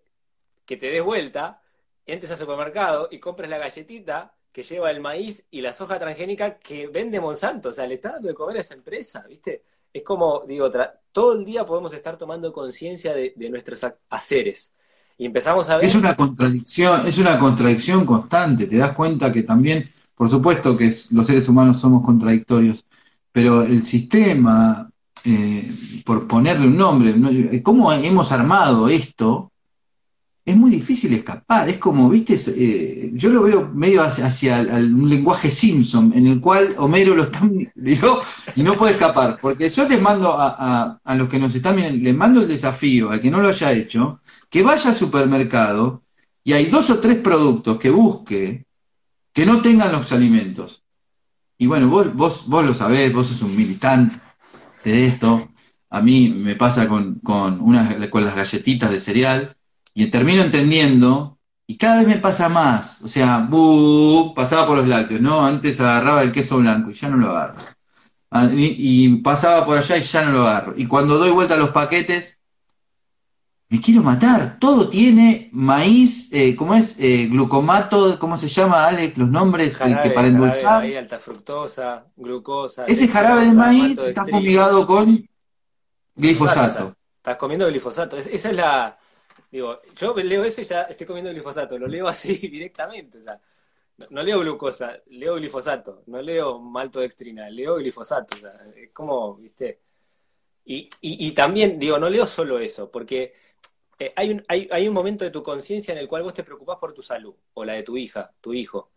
[0.65, 1.61] que te des vuelta,
[2.05, 6.59] entres al supermercado y compres la galletita que lleva el maíz y la soja transgénica
[6.59, 7.69] que vende Monsanto.
[7.69, 9.63] O sea, le está dando de comer a esa empresa, ¿viste?
[9.91, 10.69] Es como, digo,
[11.11, 14.73] todo el día podemos estar tomando conciencia de, nuestros haceres.
[15.17, 15.85] Y empezamos a ver...
[15.85, 18.67] Es una contradicción, es una contradicción constante.
[18.67, 22.85] Te das cuenta que también, por supuesto que los seres humanos somos contradictorios,
[23.31, 24.89] pero el sistema,
[25.25, 25.71] eh,
[26.05, 29.51] por ponerle un nombre, ¿cómo hemos armado esto?
[30.45, 31.69] Es muy difícil escapar.
[31.69, 36.73] Es como, viste, eh, yo lo veo medio hacia, un lenguaje Simpson, en el cual
[36.77, 37.41] Homero lo está
[37.75, 38.21] miró
[38.55, 39.37] y no puede escapar.
[39.41, 43.19] Porque yo les mando a, los que nos están viendo, les mando el desafío, al
[43.19, 46.03] que no lo haya hecho, que vaya al supermercado
[46.43, 48.65] y hay dos o tres productos que busque
[49.31, 50.83] que no tengan los alimentos.
[51.57, 54.19] Y bueno, vos, vos, vos lo sabés, vos sos un militante
[54.83, 55.49] de esto.
[55.89, 59.57] A mí me pasa con, con, unas, con las galletitas de cereal
[59.93, 63.47] y termino entendiendo, y cada vez me pasa más, o sea,
[64.35, 65.45] pasaba por los lácteos, ¿no?
[65.45, 67.55] Antes agarraba el queso blanco y ya no lo agarro.
[68.29, 70.73] Ah, y, pasaba por allá y ya no lo agarro.
[70.75, 72.41] Y cuando doy vuelta a los paquetes,
[73.69, 74.57] me quiero matar.
[74.59, 76.95] Todo tiene maíz, eh, ¿cómo es?
[76.99, 79.17] Eh, glucomato, ¿cómo se llama, Alex?
[79.17, 80.83] Los nombres eh, que para endulzar.
[80.83, 82.85] alta fructosa, glucosa.
[82.85, 85.27] Ese jarabe de maíz está fumigado con
[86.15, 86.95] glifosato.
[87.17, 88.17] Estás comiendo glifosato.
[88.17, 88.97] esa es la,
[89.53, 93.39] Digo, yo leo eso y ya estoy comiendo glifosato, lo leo así directamente, o sea,
[94.09, 99.81] no, leo glucosa, leo glifosato, no leo maltodextrina, leo glifosato, o sea, es como, viste.
[100.65, 103.33] Y, y, también, digo, no leo solo eso, porque
[103.99, 106.43] eh, hay, un, hay, hay un momento de tu conciencia en el cual vos te
[106.43, 108.91] preocupás por tu salud, o la de tu hija, tu hijo.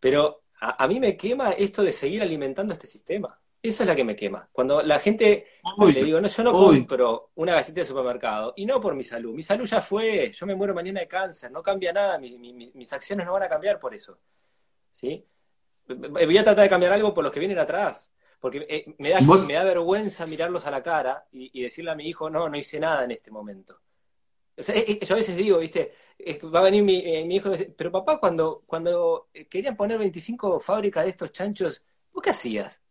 [0.00, 3.41] Pero a, a mí me quema esto de seguir alimentando este sistema.
[3.62, 4.48] Eso es la que me quema.
[4.50, 5.46] Cuando la gente
[5.78, 9.32] le digo, no, yo no compro una galleta de supermercado, y no por mi salud.
[9.32, 13.24] Mi salud ya fue, yo me muero mañana de cáncer, no cambia nada, mis acciones
[13.24, 14.18] no van a cambiar por eso.
[14.90, 15.24] ¿Sí?
[15.86, 18.12] Voy a tratar de cambiar algo por los que vienen atrás.
[18.40, 22.08] Porque eh, me, da, me da vergüenza mirarlos a la cara y, decirle a mi
[22.08, 23.78] hijo, no, no hice nada en este momento.
[24.56, 25.94] yo a veces digo, viste,
[26.52, 29.98] va a venir mi, eh, mi hijo y dice, pero papá, cuando, cuando querían poner
[29.98, 32.82] 25 fábricas de estos chanchos, ¿vos qué hacías?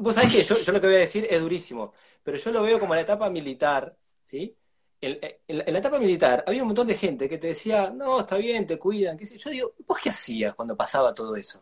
[0.00, 2.78] Vos sabés que yo, lo que voy a decir es durísimo, pero yo lo veo
[2.78, 4.56] como la etapa militar, ¿sí?
[5.00, 8.66] En, la etapa militar había un montón de gente que te decía, no, está bien,
[8.66, 9.16] te cuidan.
[9.16, 11.60] ¿qué Yo digo, ¿vos qué hacías cuando pasaba todo eso?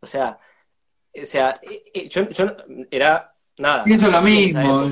[0.00, 0.38] O sea,
[1.14, 2.26] o sea eh, eh, yo,
[2.90, 3.84] era nada.
[3.84, 4.90] Pienso lo mismo.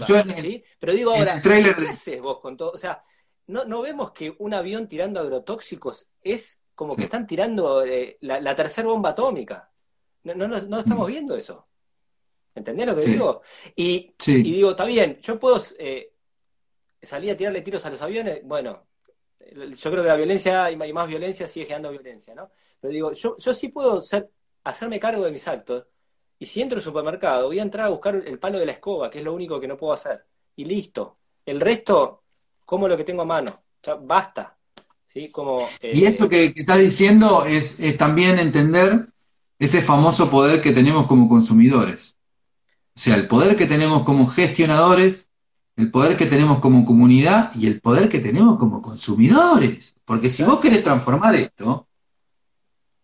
[0.79, 2.73] Pero digo ahora, ¿qué haces vos con todo?
[2.73, 3.03] O sea,
[3.47, 8.55] no, no vemos que un avión tirando agrotóxicos es como que están tirando eh, la,
[8.55, 9.71] tercera bomba atómica.
[10.25, 11.11] No, no, no estamos mm.
[11.11, 11.68] viendo eso.
[12.59, 13.43] ¿Entendés lo que digo?
[13.75, 16.13] Y, digo, está bien, yo puedo eh,
[17.01, 18.87] salir a tirarle tiros a los aviones, bueno,
[19.57, 22.51] yo creo que la violencia y más violencia sigue generando violencia, ¿no?
[22.81, 24.31] Pero digo, yo, yo sí puedo ser,
[24.65, 25.87] hacerme cargo de mis actos,
[26.39, 29.11] y si entro al supermercado, voy a entrar a buscar el palo de la escoba,
[29.11, 30.25] que es lo único que no puedo hacer.
[30.55, 31.19] Y listo.
[31.45, 32.23] El resto,
[32.65, 33.63] como lo que tengo a mano.
[33.83, 34.57] Ya basta.
[35.07, 35.31] ¿Sí?
[35.31, 39.09] Como, eh, y eso que, que estás diciendo es, es también entender
[39.59, 42.18] ese famoso poder que tenemos como consumidores.
[42.99, 45.31] O sea, el poder que tenemos como gestionadores,
[45.77, 49.95] el poder que tenemos como comunidad y el poder que tenemos como consumidores.
[50.05, 51.87] Porque si vos querés transformar esto,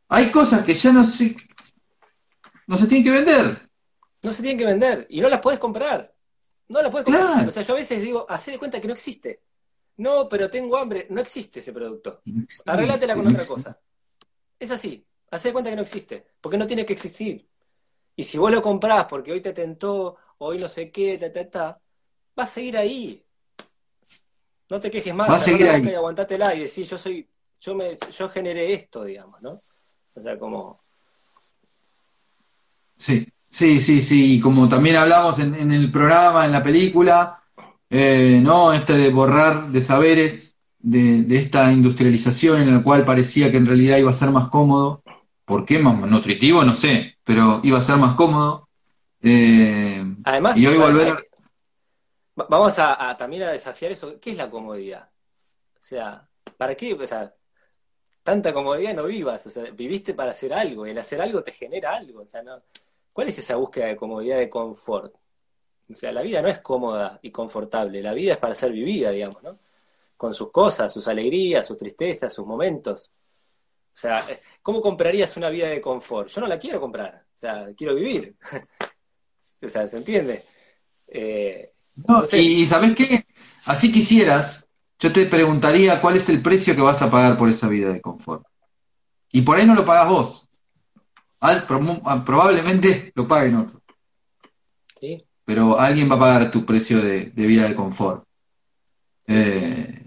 [0.09, 1.37] hay cosas que ya no se,
[2.67, 3.71] no se tienen que vender.
[4.21, 6.13] No se tienen que vender y no las podés comprar.
[6.67, 7.47] No las podés comprar.
[7.47, 9.43] O sea, yo a veces digo, hacé de cuenta que no existe.
[9.99, 11.07] No, pero tengo hambre.
[11.09, 12.21] No existe ese producto.
[12.67, 13.79] Arreglátela con otra cosa.
[14.59, 15.07] Es así.
[15.31, 16.27] Hacé de cuenta que no existe.
[16.41, 17.49] Porque no tiene que existir.
[18.17, 21.51] Y si vos lo comprás porque hoy te tentó, hoy no sé qué, ta, ta,
[21.51, 21.81] ta,
[22.35, 23.23] vas a seguir ahí.
[24.71, 25.85] No te quejes más, vas a seguir ahí.
[25.85, 27.29] y aguantátela y decir, yo soy,
[27.61, 29.51] yo me, yo generé esto, digamos, ¿no?
[29.51, 30.81] O sea, como.
[32.97, 34.41] Sí, sí, sí, sí.
[34.41, 37.43] Como también hablamos en, el programa, en la película,
[37.91, 38.73] eh, ¿no?
[38.73, 43.67] Este de borrar de saberes, de, de esta industrialización en la cual parecía que en
[43.67, 45.03] realidad iba a ser más cómodo
[45.45, 46.65] ¿Por qué más nutritivo?
[46.65, 48.69] No sé, pero iba a ser más cómodo.
[49.23, 51.29] Eh, Además, y hoy volver
[52.35, 54.19] vamos a, también a desafiar eso.
[54.21, 55.09] ¿Qué es la comodidad?
[55.79, 56.95] O sea, ¿para qué?
[56.95, 57.35] O sea,
[58.23, 59.47] tanta comodidad no vivas.
[59.47, 62.23] O sea, viviste para hacer algo y el hacer algo te genera algo.
[62.23, 62.63] O sea, no,
[63.13, 65.15] ¿cuál es esa búsqueda de comodidad, de confort?
[65.91, 68.03] O sea, la vida no es cómoda y confortable.
[68.03, 69.59] La vida es para ser vivida, digamos, ¿no?
[70.17, 73.13] Con sus cosas, sus alegrías, sus tristezas, sus momentos.
[73.95, 74.27] O sea,
[74.61, 76.29] ¿cómo comprarías una vida de confort?
[76.29, 78.37] Yo no la quiero comprar, o sea, quiero vivir.
[79.63, 80.43] o sea, ¿se entiende?
[81.07, 81.73] Eh,
[82.09, 83.25] no, y ¿sabes qué?
[83.67, 84.67] Así quisieras,
[84.99, 88.01] yo te preguntaría cuál es el precio que vas a pagar por esa vida de
[88.01, 88.45] confort.
[89.31, 90.49] Y por ahí no lo pagas vos.
[92.25, 93.81] Probablemente lo paguen otros.
[94.99, 95.19] Sí.
[95.45, 98.25] Pero alguien va a pagar tu precio de, vida de confort.
[99.27, 100.04] Eh,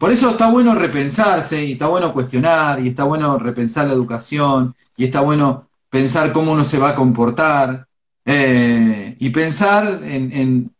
[0.00, 4.74] por eso está bueno repensarse y está bueno cuestionar y está bueno repensar la educación
[4.96, 7.86] y está bueno pensar cómo uno se va a comportar
[8.24, 10.74] eh, y pensar en,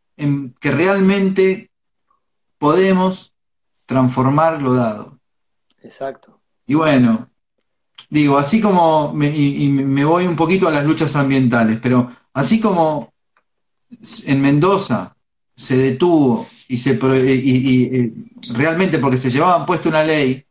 [0.59, 1.71] que realmente
[2.57, 3.35] podemos
[3.85, 5.19] transformar lo dado.
[5.83, 6.41] Exacto.
[6.67, 7.29] Y bueno,
[8.09, 12.59] digo, así como, me, y, me voy un poquito a las luchas ambientales, pero así
[12.59, 13.13] como
[14.25, 15.15] en Mendoza
[15.55, 18.15] se detuvo y se y,
[18.53, 20.45] realmente porque se llevaban puesto una ley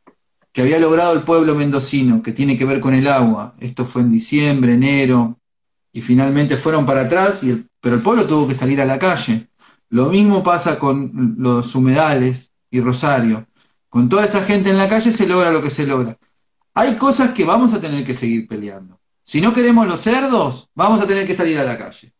[0.51, 3.53] que había logrado el pueblo mendocino, que tiene que ver con el agua.
[3.59, 5.39] Esto fue en diciembre, enero,
[5.93, 9.47] y finalmente fueron para atrás, y pero el pueblo tuvo que salir a la calle.
[9.89, 13.47] Lo mismo pasa con los humedales y Rosario.
[13.88, 16.17] Con toda esa gente en la calle se logra lo que se logra.
[16.74, 18.99] Hay cosas que vamos a tener que seguir peleando.
[19.24, 22.11] Si no queremos los cerdos, vamos a tener que salir a la calle.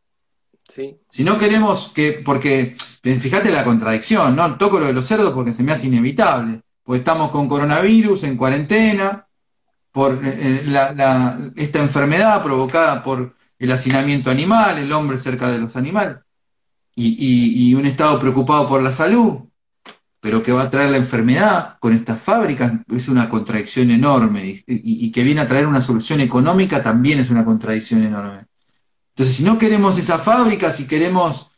[1.10, 4.58] Si no queremos que, porque fíjate la contradicción, ¿no?
[4.58, 8.38] Toco lo de los cerdos porque se me hace inevitable, pues estamos con coronavirus, en
[8.38, 9.28] cuarentena,
[9.92, 15.76] por eh, eh, esta enfermedad provocada por el hacinamiento animal, el hombre cerca de los
[15.76, 16.18] animales,
[16.96, 19.40] y, un Estado preocupado por la salud,
[20.20, 25.12] pero que va a traer la enfermedad con estas fábricas es una contradicción enorme, y
[25.12, 28.49] que viene a traer una solución económica también es una contradicción enorme.
[29.20, 31.52] Entonces, si no queremos esa fábrica, si queremos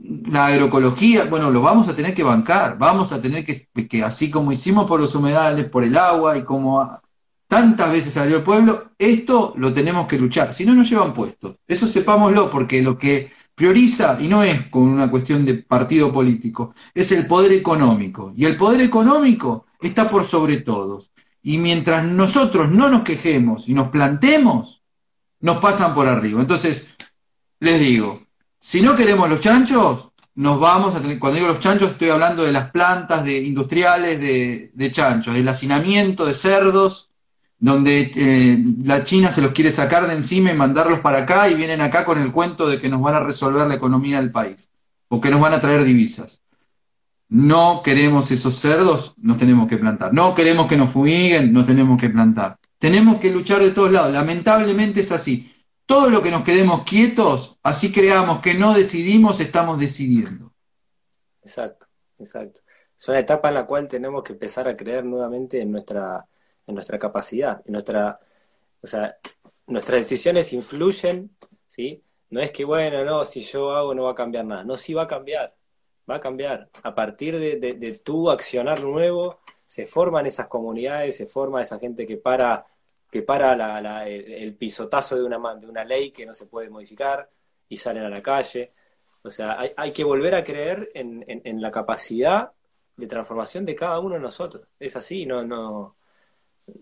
[0.00, 4.32] la agroecología, bueno, lo vamos a tener que bancar, vamos a tener que, que así
[4.32, 7.00] como hicimos por los humedales, por el agua y como
[7.46, 11.54] tantas veces salió el pueblo, esto lo tenemos que luchar, si no nos llevan puestos.
[11.68, 16.74] Eso sepámoslo, porque lo que prioriza, y no es con una cuestión de partido político,
[16.92, 18.32] es el poder económico.
[18.36, 21.12] Y el poder económico está por sobre todos.
[21.42, 24.75] Y mientras nosotros no nos quejemos y nos plantemos,
[25.40, 26.40] nos pasan por arriba.
[26.40, 26.96] Entonces,
[27.60, 28.26] les digo,
[28.58, 32.52] si no queremos los chanchos, nos vamos a cuando digo los chanchos estoy hablando de
[32.52, 37.06] las plantas de, industriales de, de chanchos, del hacinamiento de cerdos,
[37.58, 41.54] donde eh, la China se los quiere sacar de encima y mandarlos para acá y
[41.54, 44.70] vienen acá con el cuento de que nos van a resolver la economía del país
[45.08, 46.42] o que nos van a traer divisas.
[47.28, 50.12] No queremos esos cerdos, nos tenemos que plantar.
[50.12, 52.58] No queremos que nos fumiguen, nos tenemos que plantar.
[52.78, 54.12] Tenemos que luchar de todos lados.
[54.12, 55.52] Lamentablemente es así.
[55.86, 60.52] Todo lo que nos quedemos quietos, así creamos que no decidimos, estamos decidiendo.
[61.42, 61.86] Exacto,
[62.18, 62.60] exacto.
[62.98, 66.26] Es una etapa en la cual tenemos que empezar a creer nuevamente en nuestra,
[66.66, 68.16] en nuestra capacidad, en nuestra,
[68.80, 69.16] o sea,
[69.66, 72.02] nuestras decisiones influyen, ¿sí?
[72.30, 74.64] No es que, bueno, no, si yo hago no va a cambiar nada.
[74.64, 75.54] No, sí va a cambiar,
[76.10, 76.68] va a cambiar.
[76.82, 82.06] A partir de, de tu accionar nuevo, se forman esas comunidades, se forma esa gente
[82.06, 82.64] que para,
[83.10, 87.28] que para el, pisotazo de una, de una ley que no se puede modificar
[87.68, 88.70] y salen a la calle.
[89.22, 92.52] O sea, hay, que volver a creer en, la capacidad
[92.96, 94.68] de transformación de cada uno de nosotros.
[94.78, 95.96] Es así, no, no,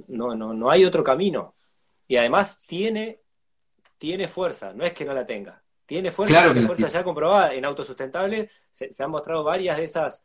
[0.08, 1.54] no, no, no hay otro camino.
[2.06, 3.20] Y además tiene,
[3.96, 5.62] tiene fuerza, no es que no la tenga.
[5.86, 7.54] Tiene fuerza, tiene fuerza ya comprobada.
[7.54, 10.22] En autosustentable se, se han mostrado varias de esas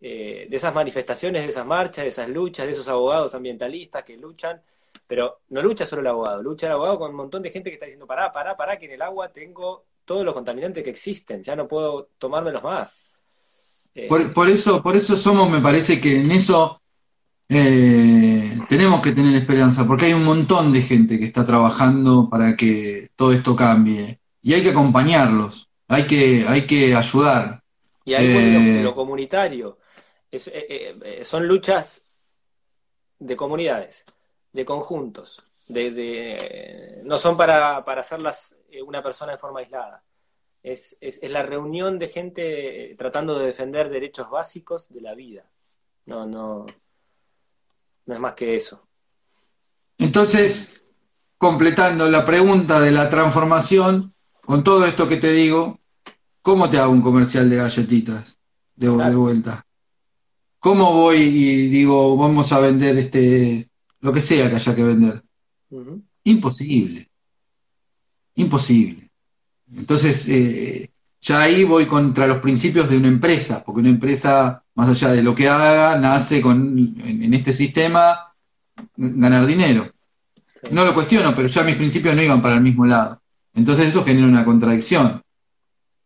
[0.00, 4.16] eh, de esas manifestaciones, de esas marchas, de esas luchas, de esos abogados ambientalistas que
[4.16, 4.60] luchan,
[5.06, 7.74] pero no lucha solo el abogado, lucha el abogado con un montón de gente que
[7.74, 11.42] está diciendo, pará, pará, pará, que en el agua tengo todos los contaminantes que existen,
[11.42, 12.90] ya no puedo tomármelos más.
[13.94, 16.80] Eh, por, eso, por eso somos, me parece que en eso
[17.48, 22.56] eh, tenemos que tener esperanza, porque hay un montón de gente que está trabajando para
[22.56, 24.20] que todo esto cambie.
[24.40, 27.62] Y hay que acompañarlos, hay que, hay que ayudar.
[28.04, 29.79] Y hay lo comunitario.
[30.32, 32.06] Eh, eh, eh, son luchas
[33.18, 34.04] de comunidades,
[34.52, 38.56] de conjuntos, de, no son para, hacerlas
[38.86, 40.02] una persona en forma aislada.
[40.62, 45.44] Es, es, la reunión de gente tratando de defender derechos básicos de la vida.
[46.06, 46.66] No, no,
[48.06, 48.86] no es más que eso.
[49.98, 50.82] Entonces,
[51.38, 55.78] completando la pregunta de la transformación, con todo esto que te digo,
[56.42, 58.38] ¿cómo te hago un comercial de galletitas
[58.76, 59.64] de, de vuelta?
[60.60, 65.22] ¿Cómo voy y digo, vamos a vender este, lo que sea que haya que vender?
[66.24, 67.10] Imposible.
[68.34, 69.10] Imposible.
[69.74, 70.90] Entonces, eh,
[71.22, 75.22] ya ahí voy contra los principios de una empresa, porque una empresa, más allá de
[75.22, 78.34] lo que haga, nace con, en, este sistema,
[78.96, 79.90] ganar dinero.
[80.72, 83.18] No lo cuestiono, pero ya mis principios no iban para el mismo lado.
[83.54, 85.22] Entonces eso genera una contradicción.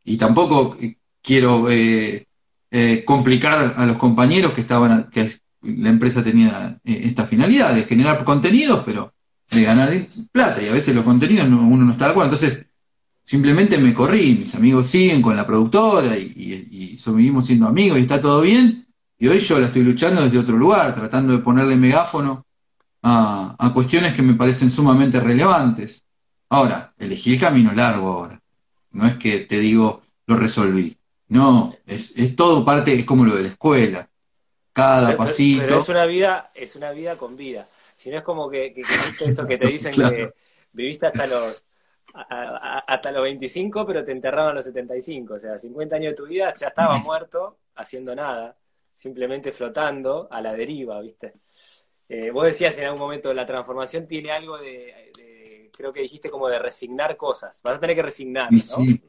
[0.05, 0.77] y tampoco
[1.23, 2.29] quiero eh,
[2.77, 7.85] eh, complicar a los compañeros que estaban, que la empresa tenía eh, esta finalidad de
[7.85, 9.15] generar contenidos, pero
[9.49, 9.97] de ganar
[10.33, 12.35] plata, y a veces los contenidos uno no está de acuerdo.
[12.35, 12.67] Entonces,
[13.23, 16.33] simplemente me corrí, mis amigos siguen con la productora y,
[16.69, 18.89] y, seguimos siendo amigos y está todo bien.
[19.21, 22.45] Y hoy yo la estoy luchando desde otro lugar, tratando de ponerle megáfono
[23.05, 26.03] a, a cuestiones que me parecen sumamente relevantes.
[26.49, 28.43] Ahora, elegí el camino largo ahora.
[28.91, 30.97] No es que te digo, lo resolví.
[31.35, 34.09] No, es, es todo parte, es como lo de la escuela.
[34.73, 35.65] Cada pasito.
[35.67, 37.67] Pero es una vida, es una vida con vida.
[37.93, 40.33] Si no es como que, que, eso que te dicen que
[40.73, 41.67] viviste hasta los
[42.15, 45.35] hasta los 25, pero te enterraban a los 75.
[45.35, 48.57] O sea, 50 años de tu vida ya estaba muerto haciendo nada,
[48.95, 51.35] simplemente flotando a la deriva, ¿viste?
[52.09, 56.47] Eh, vos decías en algún momento, la transformación tiene algo de, creo que dijiste como
[56.47, 57.61] de resignar cosas.
[57.65, 58.59] Vas a tener que resignar, ¿no?
[58.59, 59.03] Sí,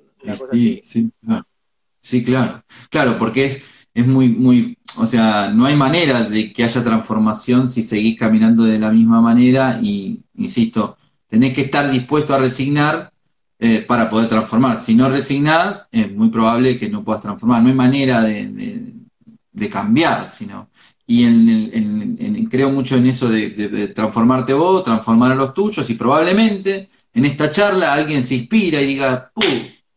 [0.51, 1.45] sí, Sí, claro.
[2.05, 2.63] Sí, claro.
[2.89, 7.69] Claro, porque es, es muy, muy, o sea, no hay manera de que haya transformación
[7.69, 10.97] si seguís caminando de la misma manera y, insisto,
[11.27, 13.11] tenés que estar dispuesto a resignar
[13.57, 14.79] eh, para poder transformar.
[14.79, 17.63] Si no resignás, es muy probable que no puedas transformar.
[17.63, 18.93] No hay manera de,
[19.51, 20.69] de, cambiar, sino.
[21.07, 26.89] Y en, creo mucho en eso de, transformarte vos, transformar a los tuyos, y probablemente
[27.13, 29.31] en esta charla alguien se inspira y diga,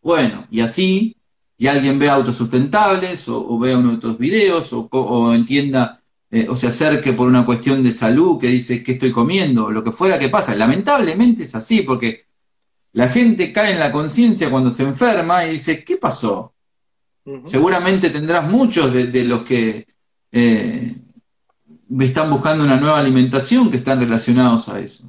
[0.01, 1.18] bueno, y así,
[1.61, 6.01] y alguien vea autosustentables, o, o vea uno de estos videos, o, entienda,
[6.31, 9.69] eh, o se acerque por una cuestión de salud, que dice, ¿qué estoy comiendo?
[9.71, 10.55] Lo que fuera que pasa.
[10.55, 12.27] Lamentablemente es así, porque
[12.93, 16.55] la gente cae en la conciencia cuando se enferma y dice, ¿qué pasó?
[17.45, 19.87] Seguramente tendrás muchos de, los que
[20.33, 20.95] eh,
[22.01, 25.05] están buscando una nueva alimentación que están relacionados a eso.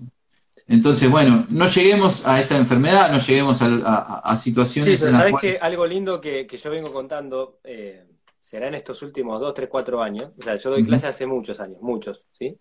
[0.69, 4.99] Entonces, bueno, no lleguemos a esa enfermedad, no lleguemos a, situaciones.
[4.99, 8.05] Sí, pero sabes que algo lindo que, yo vengo contando eh,
[8.39, 10.31] será en estos últimos dos, tres, cuatro años.
[10.37, 12.55] O sea, yo doy clase hace muchos años, muchos, ¿sí?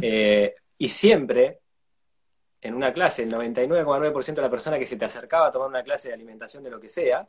[0.00, 1.60] Eh, y siempre
[2.62, 5.82] en una clase, el 99,9% de la persona que se te acercaba a tomar una
[5.82, 7.26] clase de alimentación de lo que sea,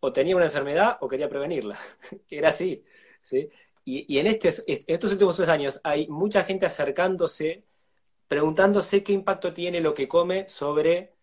[0.00, 1.78] o tenía una enfermedad o quería prevenirla.
[2.30, 2.82] Era así.
[3.22, 3.48] ¿sí?
[3.84, 4.48] Y, en, este,
[4.86, 7.64] estos últimos dos años hay mucha gente acercándose,
[8.28, 11.14] preguntándose qué impacto tiene lo que come sobre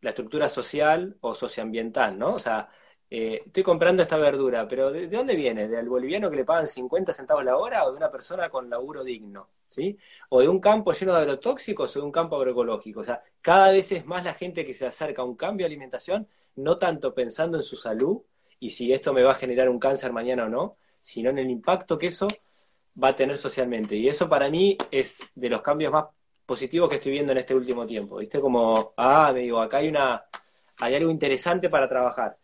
[0.00, 2.34] la estructura social o socioambiental, ¿no?
[2.34, 2.68] O sea,
[3.10, 5.68] eh, estoy comprando esta verdura, pero ¿de, dónde viene?
[5.68, 9.04] ¿Del boliviano que le pagan 50 centavos la hora o de una persona con laburo
[9.04, 9.50] digno?
[9.68, 9.98] ¿Sí?
[10.30, 13.00] ¿O de un campo lleno de agrotóxicos o de un campo agroecológico?
[13.00, 15.68] O sea, cada vez es más la gente que se acerca a un cambio de
[15.68, 18.22] alimentación, no tanto pensando en su salud
[18.58, 21.50] y si esto me va a generar un cáncer mañana o no, sino en el
[21.50, 22.28] impacto que eso
[23.02, 23.96] va a tener socialmente.
[23.96, 26.06] Y eso para mí es de los cambios más
[26.46, 28.16] positivos que estoy viendo en este último tiempo.
[28.18, 28.40] ¿Viste?
[28.40, 30.24] Como, ah, me digo, acá hay una,
[30.78, 32.36] hay algo interesante para trabajar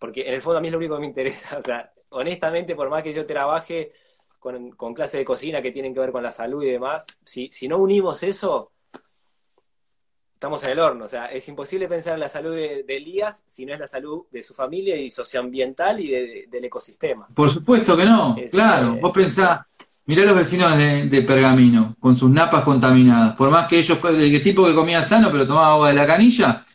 [0.00, 1.58] porque en el fondo a mí es lo único que me interesa.
[1.60, 3.92] O sea, honestamente, por más que yo trabaje
[4.40, 7.50] con, con clases de cocina que tienen que ver con la salud y demás, si,
[7.52, 8.72] si no unimos eso,
[10.32, 11.04] estamos en el horno.
[11.04, 14.24] O sea, es imposible pensar en la salud de, Elías si no es la salud
[14.30, 17.28] de su familia y socioambiental y del ecosistema.
[17.32, 18.94] Por supuesto que no, claro.
[18.94, 19.60] Eh, Vos pensás,
[20.10, 23.36] mirá los vecinos de, Pergamino, con sus napas contaminadas.
[23.36, 26.66] Por más que ellos, el tipo que comía sano pero tomaba agua de la canilla,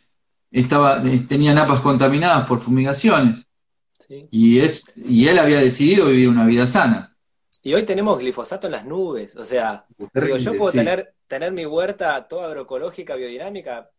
[0.50, 3.46] estaba, tenía napas contaminadas por fumigaciones.
[4.30, 7.14] Y, es, y él había decidido vivir una vida sana.
[7.62, 9.36] Y hoy tenemos glifosato en las nubes.
[9.36, 9.84] O sea,
[10.14, 13.90] digo, yo puedo tener, tener mi huerta toda agroecológica, biodinámica,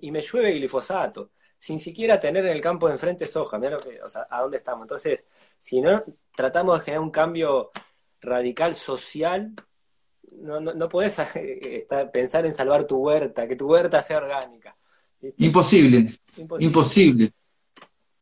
[0.00, 3.58] y me llueve glifosato, sin siquiera tener en el campo de enfrente soja.
[3.58, 4.84] Mira lo que, o sea, a dónde estamos.
[4.84, 5.26] Entonces,
[5.58, 6.02] si no
[6.34, 7.72] tratamos de generar un cambio
[8.20, 9.52] radical social,
[10.32, 14.76] no, no, no podés eh, pensar en salvar tu huerta, que tu huerta sea orgánica.
[15.38, 17.32] Imposible, imposible.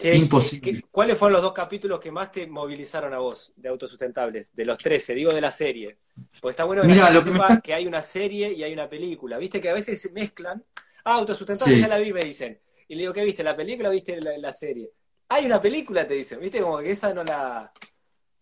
[0.01, 0.85] imposible.
[0.91, 4.55] ¿Cuáles fueron los dos capítulos que más te movilizaron a vos de autosustentables?
[4.55, 5.99] De los 13, digo de la serie.
[6.41, 9.39] Porque está bueno que, que, hay una serie y hay una película.
[9.39, 10.65] Viste que a veces se mezclan.
[11.05, 12.59] Ah, autosustentables ya la vi, me dicen.
[12.89, 13.43] Y le digo, ¿qué viste?
[13.43, 14.91] ¿La película o viste la, serie?
[15.29, 16.41] Hay una película, te dicen.
[16.41, 16.61] ¿Viste?
[16.61, 17.73] Como que esa no la.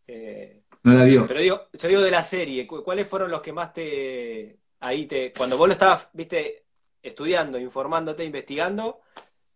[0.06, 1.26] Eh, no la vio.
[1.26, 2.66] Pero digo, yo digo de la serie.
[2.66, 4.58] ¿Cuáles fueron los que más te.
[4.80, 5.32] Ahí te.
[5.32, 6.64] Cuando vos lo estabas, viste,
[7.02, 9.00] estudiando, informándote, investigando,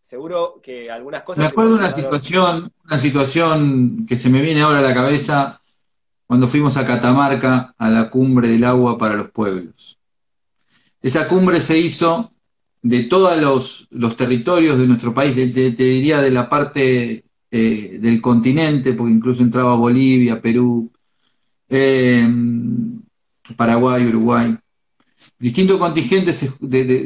[0.01, 1.43] seguro que algunas cosas...
[1.43, 5.61] Me acuerdo de una situación, una situación que se me viene ahora a la cabeza
[6.27, 9.99] cuando fuimos a Catamarca a la cumbre del agua para los pueblos.
[11.01, 12.33] Esa cumbre se hizo
[12.83, 18.93] de todos los, territorios de nuestro país, te diría de la parte eh, del continente,
[18.93, 20.91] porque incluso entraba Bolivia, Perú,
[21.69, 22.29] eh,
[23.57, 24.57] Paraguay, Uruguay
[25.39, 26.37] distintos contingentes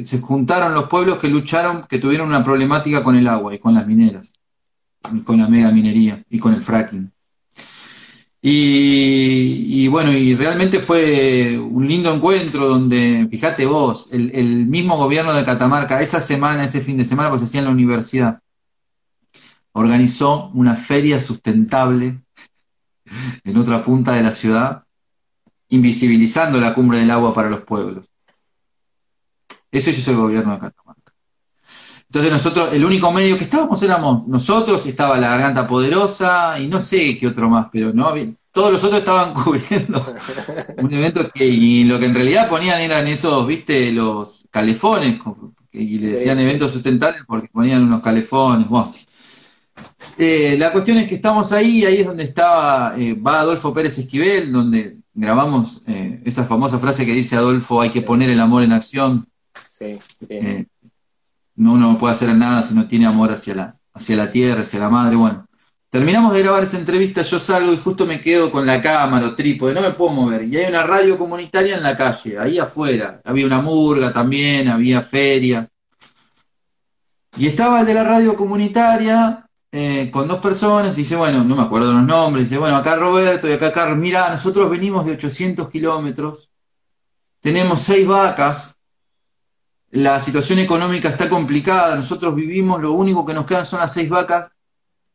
[0.05, 3.75] se, juntaron los pueblos que lucharon, que tuvieron una problemática con el agua y con
[3.75, 4.33] las mineras.
[5.25, 7.11] con la mega minería y con el fracking.
[8.43, 15.45] Y, bueno, y realmente fue un lindo encuentro donde, fíjate vos, el, mismo gobierno de
[15.45, 18.41] Catamarca, esa semana, ese fin de semana, pues hacía en la universidad,
[19.73, 22.21] organizó una feria sustentable
[23.45, 24.85] en otra punta de la ciudad,
[25.69, 28.07] invisibilizando la cumbre del agua para los pueblos.
[29.71, 31.13] Eso hizo el gobierno de Catamarca.
[32.07, 36.81] Entonces nosotros, el único medio que estábamos éramos nosotros, estaba la Garganta Poderosa y no
[36.81, 38.13] sé qué otro más, pero no
[38.51, 40.05] todos los otros estaban cubriendo
[40.79, 45.21] un evento que y lo que en realidad ponían eran esos, viste, los calefones,
[45.73, 48.67] y le decían eventos sustentables porque ponían unos calefones.
[50.23, 53.97] Eh, la cuestión es que estamos ahí, ahí es donde estaba, eh, va Adolfo Pérez
[53.97, 58.63] Esquivel, donde grabamos eh, esa famosa frase que dice Adolfo, hay que poner el amor
[58.63, 59.27] en acción.
[59.81, 60.67] Eh,
[61.57, 64.61] no uno no puede hacer nada si no tiene amor hacia la, hacia la tierra,
[64.61, 65.17] hacia la madre.
[65.17, 65.47] Bueno,
[65.89, 69.35] terminamos de grabar esa entrevista, yo salgo y justo me quedo con la cámara o
[69.35, 70.47] trípode, no me puedo mover.
[70.47, 73.23] Y hay una radio comunitaria en la calle, ahí afuera.
[73.25, 75.67] Había una murga también, había feria.
[77.39, 81.55] Y estaba el de la radio comunitaria eh, con dos personas y dice, bueno, no
[81.55, 85.13] me acuerdo los nombres, dice, bueno, acá Roberto y acá Carlos, mira, nosotros venimos de
[85.13, 86.51] 800 kilómetros,
[87.41, 88.77] tenemos seis vacas,
[89.91, 94.09] la situación económica está complicada, nosotros vivimos, lo único que nos quedan son las seis
[94.09, 94.51] vacas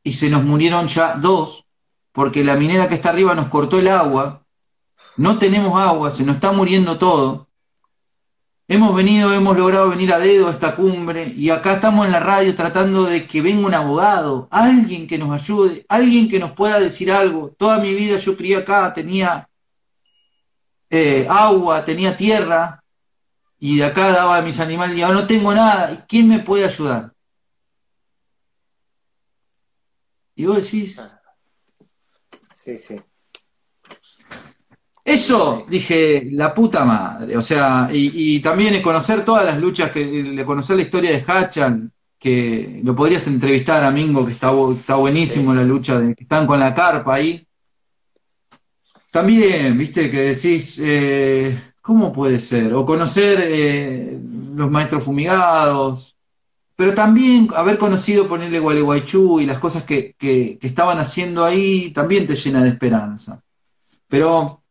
[0.03, 1.65] y se nos murieron ya dos,
[2.11, 4.45] porque la minera que está arriba nos cortó el agua,
[5.17, 7.47] no tenemos agua, se nos está muriendo todo.
[8.67, 12.19] Hemos venido, hemos logrado venir a dedo a esta cumbre y acá estamos en la
[12.19, 16.79] radio tratando de que venga un abogado, alguien que nos ayude, alguien que nos pueda
[16.79, 17.49] decir algo.
[17.57, 19.47] Toda mi vida yo crié acá, tenía
[20.89, 22.83] eh, agua, tenía tierra,
[23.59, 26.65] y de acá daba a mis animales y ahora no tengo nada, ¿quién me puede
[26.65, 27.13] ayudar?
[30.35, 31.15] Y vos decís...
[32.53, 32.95] Sí, sí.
[35.05, 37.37] Eso, dije, la puta madre.
[37.37, 42.81] O sea, y, también conocer todas las luchas, que conocer la historia de Hachan, que
[42.83, 46.59] lo podrías entrevistar a Mingo, que está, está buenísimo la lucha, de que están con
[46.59, 47.47] la carpa ahí.
[49.11, 52.73] También, viste, que decís, eh, ¿Cómo puede ser?
[52.73, 54.19] O conocer eh,
[54.55, 56.17] los maestros fumigados,
[56.75, 60.15] pero también haber conocido ponerle Gualeguaychú y las cosas que,
[60.63, 63.39] estaban haciendo ahí también te llena de esperanza.
[64.07, 64.63] Pero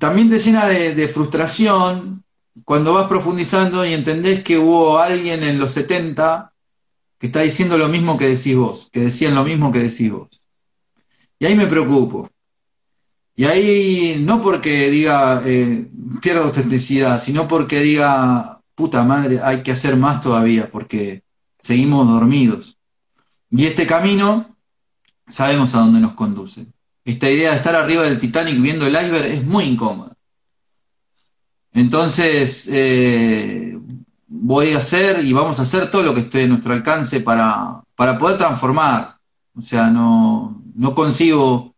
[0.00, 2.24] también te llena de, frustración
[2.64, 6.54] cuando vas profundizando y entendés que hubo alguien en los 70
[7.18, 10.28] que está diciendo lo mismo que decís vos, que decían lo mismo que decís vos.
[11.38, 12.30] Y ahí me preocupo.
[13.36, 15.86] Y ahí no porque diga eh,
[16.22, 21.24] pierdo autenticidad, sino porque diga puta madre, hay que hacer más todavía, porque
[21.58, 22.78] seguimos dormidos.
[23.50, 24.56] Y este camino
[25.28, 26.68] sabemos a dónde nos conduce.
[27.04, 30.12] Esta idea de estar arriba del Titanic viendo el iceberg es muy incómoda.
[31.72, 33.78] Entonces, eh,
[34.26, 37.82] voy a hacer y vamos a hacer todo lo que esté en nuestro alcance para,
[37.94, 39.16] para poder transformar.
[39.56, 41.74] O sea, no, no consigo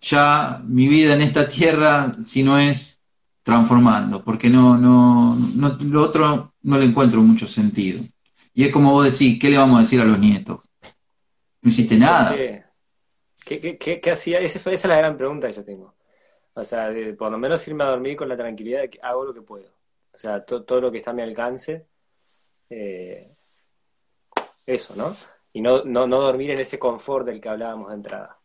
[0.00, 3.00] ya mi vida en esta tierra si no es
[3.42, 8.02] transformando, porque no, no, no, lo otro no le encuentro mucho sentido.
[8.54, 10.60] Y es como vos decís, ¿qué le vamos a decir a los nietos?
[11.60, 12.34] No hiciste nada.
[13.44, 14.40] ¿Qué, qué, hacía?
[14.40, 15.94] Esa, es la gran pregunta que yo tengo.
[16.54, 19.34] O sea, por lo menos irme a dormir con la tranquilidad de que hago lo
[19.34, 19.68] que puedo.
[20.12, 21.86] O sea, todo lo que está a mi alcance.
[22.70, 23.30] Eh,
[24.66, 25.14] eso, ¿no?
[25.52, 28.38] Y no, no, no dormir en ese confort del que hablábamos de entrada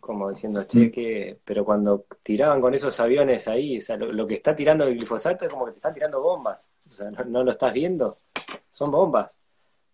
[0.00, 0.90] como diciendo, che, mm.
[0.90, 4.96] que, pero cuando tiraban con esos aviones ahí, o sea, lo, que está tirando el
[4.96, 8.16] glifosato es como que te están tirando bombas, o sea, no, lo estás viendo,
[8.70, 9.40] son bombas.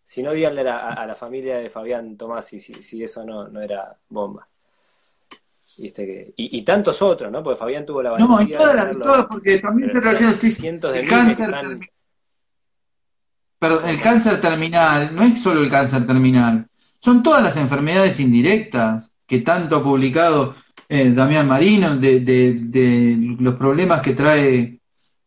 [0.07, 3.95] Si no, díganle a, la familia de Fabián Tomás si, si, eso no, no era
[4.09, 4.47] bomba.
[5.79, 7.43] ¿Viste que, y, tantos otros, ¿no?
[7.43, 8.43] Porque Fabián tuvo la valentía No,
[8.93, 11.51] y todas, porque también se relaciona cientos de el cáncer.
[13.59, 16.69] Perdón, el cáncer terminal no es solo el cáncer terminal,
[17.01, 20.55] son todas las enfermedades indirectas que tanto ha publicado
[20.89, 24.76] eh, Damián Marino, de, los problemas que trae,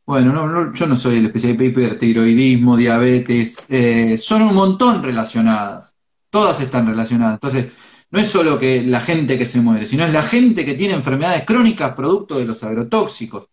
[0.09, 5.95] bueno, no, yo no soy el especialista de hipertiroidismo, diabetes, eh, son un montón relacionadas,
[6.31, 7.35] todas están relacionadas.
[7.35, 7.71] Entonces,
[8.09, 10.95] no es solo que la gente que se muere, sino es la gente que tiene
[10.95, 13.49] enfermedades crónicas producto de los agrotóxicos.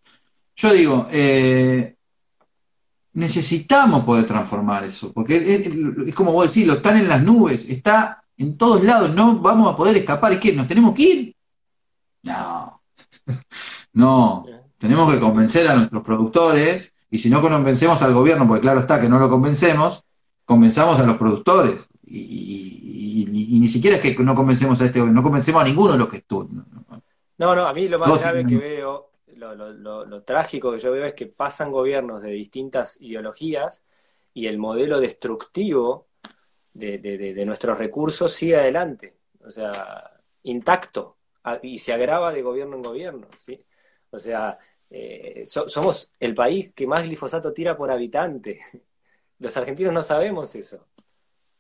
[0.55, 1.95] Yo digo, eh,
[3.13, 7.69] necesitamos poder transformar eso, porque es, es, como vos decís, lo están en las nubes,
[7.69, 10.33] está en todos lados, no vamos a poder escapar.
[10.33, 10.55] ¿Y qué?
[10.55, 11.37] ¿Nos tenemos que ir?
[12.23, 12.81] No.
[13.93, 14.56] no.
[14.79, 19.01] Tenemos que convencer a nuestros productores, y si no convencemos al gobierno, porque claro está
[19.01, 20.05] que no lo convencemos,
[20.45, 21.89] convenzamos a los productores.
[22.05, 25.93] Y, y, ni siquiera es que no convencemos a este gobierno, no convencemos a ninguno
[25.93, 26.65] de los que estudian.
[27.39, 31.15] No, no, a mí lo más grave que veo, lo, trágico que yo veo es
[31.15, 33.83] que pasan gobiernos de distintas ideologías
[34.33, 36.07] y el modelo destructivo
[36.73, 40.11] de, nuestros recursos sigue adelante, o sea,
[40.43, 41.17] intacto,
[41.63, 43.59] y se agrava de gobierno en gobierno, ¿sí?
[44.11, 44.59] O sea,
[44.91, 48.61] eh, somos el país que más glifosato tira por habitante.
[49.39, 50.87] Los argentinos no sabemos eso.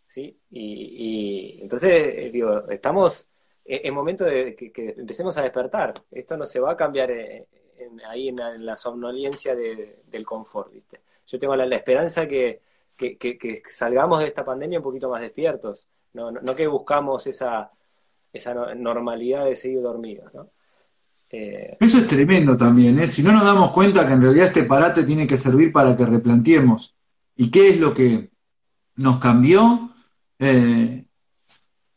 [0.04, 0.38] ¿sí?
[0.50, 3.30] Y, entonces, eh, digo, estamos
[3.64, 5.94] en momento de que, empecemos a despertar.
[6.10, 7.46] Esto no se va a cambiar eh,
[8.08, 11.00] ahí en la, somnolencia del confort, ¿viste?
[11.26, 12.60] Yo tengo la, esperanza que,
[12.96, 17.72] que, salgamos de esta pandemia un poquito más despiertos, no, no, que buscamos esa,
[18.32, 20.50] esa normalidad de seguir dormidos, ¿no?
[21.30, 23.06] Eh, Eso es tremendo también, ¿eh?
[23.06, 26.06] Si no nos damos cuenta que en realidad este parate tiene que servir para que
[26.06, 26.94] replanteemos.
[27.36, 28.30] ¿Y qué es lo que
[28.96, 29.90] nos cambió?
[30.38, 31.04] Eh,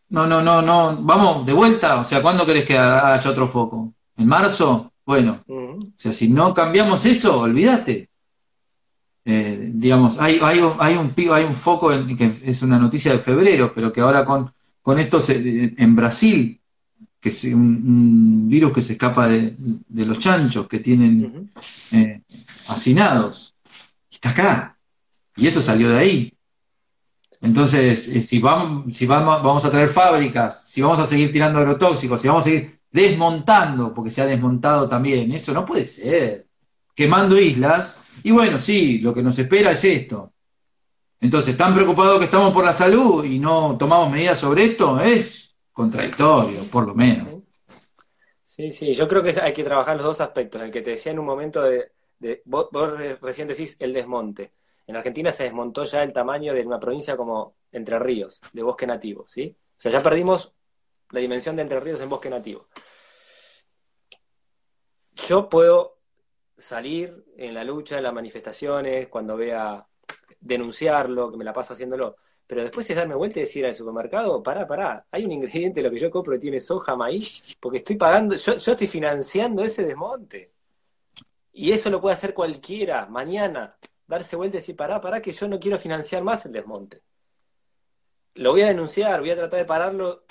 [0.10, 0.98] no, no, no, no.
[1.02, 2.00] Vamos, de vuelta.
[2.00, 3.94] O sea, ¿cuándo querés que haya otro foco?
[4.18, 4.92] ¿En marzo?
[5.06, 5.44] Bueno.
[5.48, 8.10] O sea, si no cambiamos eso, olvídate.
[9.26, 13.20] Eh, digamos, hay, hay, hay, un, hay un foco en, que es una noticia de
[13.20, 14.52] febrero, pero que ahora con,
[14.82, 16.59] con esto en Brasil
[17.20, 19.56] que es un, virus que se escapa de,
[19.90, 21.50] los chanchos que tienen
[21.92, 22.22] eh,
[22.68, 23.56] hacinados.
[24.10, 24.78] Está acá.
[25.36, 26.34] Y eso salió de ahí.
[27.42, 31.60] Entonces, eh, si, vamos, si vamos, vamos a traer fábricas, si vamos a seguir tirando
[31.60, 36.48] agrotóxicos, si vamos a seguir desmontando, porque se ha desmontado también, eso no puede ser.
[36.96, 37.96] Quemando islas.
[38.24, 40.34] Y bueno, sí, lo que nos espera es esto.
[41.22, 45.49] Entonces, tan preocupados que estamos por la salud y no tomamos medidas sobre esto, es
[45.80, 47.38] contradictorio, por lo menos.
[48.44, 50.62] Sí, sí, yo creo que hay que trabajar los dos aspectos.
[50.62, 51.94] El que te decía en un momento de,
[52.44, 52.68] vos,
[53.22, 54.52] recién decís el desmonte.
[54.86, 58.86] En Argentina se desmontó ya el tamaño de una provincia como Entre Ríos, de bosque
[58.86, 59.56] nativo, ¿sí?
[59.58, 60.54] O sea, ya perdimos
[61.12, 62.68] la dimensión de Entre Ríos en bosque nativo.
[65.14, 66.00] Yo puedo
[66.58, 69.88] salir en la lucha, en las manifestaciones, cuando vea
[70.42, 72.18] denunciarlo, que me la paso haciéndolo,
[72.50, 75.92] pero después es darme vuelta y decir al supermercado, pará, pará, hay un ingrediente lo
[75.92, 80.52] que yo compro que tiene soja, maíz, porque estoy pagando, yo, estoy financiando ese desmonte.
[81.54, 83.78] Y eso lo puede hacer cualquiera, mañana,
[84.08, 87.04] darse vuelta y decir, pará, pará, que yo no quiero financiar más el desmonte.
[88.34, 90.24] Lo voy a denunciar, voy a tratar de pararlo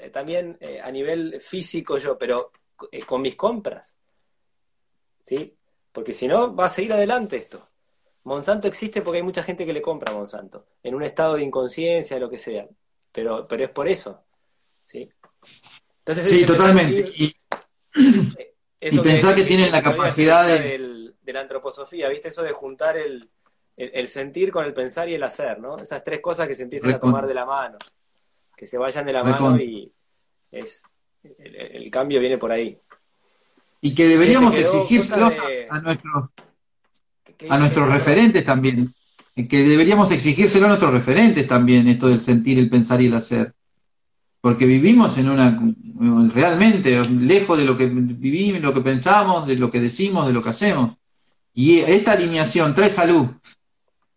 [0.00, 2.50] eh, también eh, a nivel físico yo, pero
[2.90, 3.98] eh, con mis compras.
[5.20, 5.54] ¿Sí?
[5.92, 7.68] Porque si no, va a seguir adelante esto.
[8.28, 11.42] Monsanto existe porque hay mucha gente que le compra a Monsanto, en un estado de
[11.42, 12.68] inconsciencia, lo que sea.
[13.10, 14.22] Pero, pero es por eso.
[14.84, 15.10] ¿sí?
[16.00, 17.10] Entonces, sí, totalmente.
[17.16, 17.34] y,
[19.02, 21.12] pensar que, tienen la capacidad de...
[21.24, 22.28] la antroposofía, ¿viste?
[22.28, 23.28] Eso de juntar el,
[24.08, 25.78] sentir con el pensar y el hacer, ¿no?
[25.78, 27.78] Esas tres cosas que se empiezan a tomar de la mano,
[28.54, 29.90] que se vayan de la mano y
[30.52, 30.84] es
[31.38, 32.78] el, cambio viene por ahí.
[33.80, 35.38] Y que deberíamos exigírselos
[35.70, 36.28] a nuestros
[37.48, 38.92] a nuestros referentes también,
[39.48, 43.52] que deberíamos exigírselo a nuestros referentes también, esto del sentir, el pensar y el hacer.
[44.40, 45.58] Porque vivimos en una,
[46.32, 50.42] realmente, lejos de lo que vivimos, lo que pensamos, de lo que decimos, de lo
[50.42, 50.96] que hacemos.
[51.54, 53.26] Y esta alineación trae salud.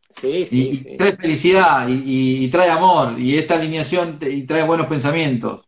[0.10, 3.20] Sí, sí, y, trae felicidad y, trae amor.
[3.20, 5.66] Y esta alineación y trae buenos pensamientos.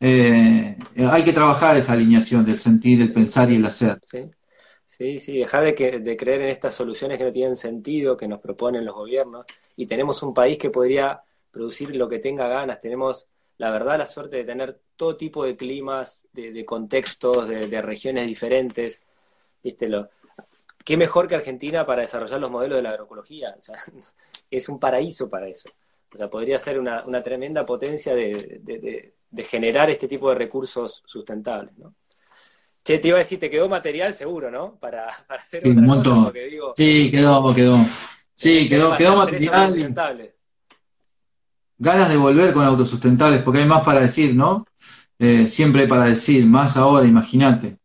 [0.00, 0.76] Eh,
[1.10, 3.98] hay que trabajar esa alineación del sentir, el pensar y el hacer.
[4.98, 5.18] Sí.
[5.18, 8.84] Sí, dejar de, de creer en estas soluciones que no tienen sentido, que nos proponen
[8.84, 9.46] los gobiernos,
[9.76, 11.22] y tenemos un país que podría
[11.52, 12.80] producir lo que tenga ganas.
[12.80, 13.28] Tenemos,
[13.58, 19.04] la verdad, la suerte de tener todo tipo de climas, de, contextos, de, regiones diferentes.
[19.62, 19.88] ¿Viste?
[19.88, 20.08] Lo,
[20.84, 23.54] ¿Qué mejor que Argentina para desarrollar los modelos de la agroecología?
[23.56, 23.76] O sea,
[24.50, 25.68] es un paraíso para eso.
[26.12, 31.02] O sea, podría ser una, una tremenda potencia de, de generar este tipo de recursos
[31.06, 31.94] sustentables, ¿no?
[32.88, 34.76] Che, te iba a decir, te quedó material seguro, ¿no?
[34.80, 37.76] Para, hacer sí, otra cosa, porque digo, Sí, quedó, quedó.
[38.32, 39.94] Sí, quedó, quedó material.
[41.76, 44.64] Ganas de volver con autosustentables, porque hay más para decir, ¿no?
[45.18, 47.76] Eh, siempre hay para decir, más ahora, imagínate.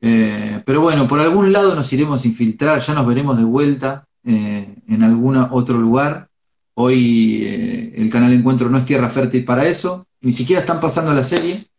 [0.00, 4.06] Eh, pero bueno, por algún lado nos iremos a infiltrar, ya nos veremos de vuelta
[4.24, 6.30] eh, en algún otro lugar.
[6.72, 11.24] Hoy el canal Encuentro no es tierra fértil para eso, ni siquiera están pasando la
[11.24, 11.69] serie.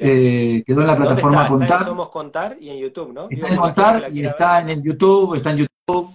[0.00, 1.84] Eh, quedó en la plataforma Contar.
[1.84, 3.28] Somos Contar y en YouTube, ¿no?
[3.30, 6.14] Está en Contar y está en el YouTube, está en YouTube.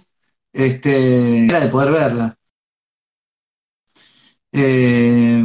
[0.52, 2.36] Este, era de poder verla.
[4.52, 5.44] Eh,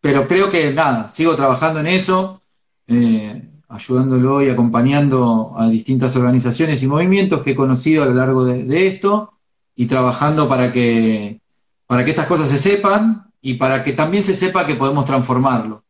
[0.00, 2.40] pero creo que nada, sigo trabajando en eso,
[2.86, 8.44] eh, ayudándolo y acompañando a distintas organizaciones y movimientos que he conocido a lo largo
[8.44, 9.32] de, esto
[9.74, 11.40] y trabajando para que,
[11.86, 15.82] para que estas cosas se sepan y para que también se sepa que podemos transformarlo,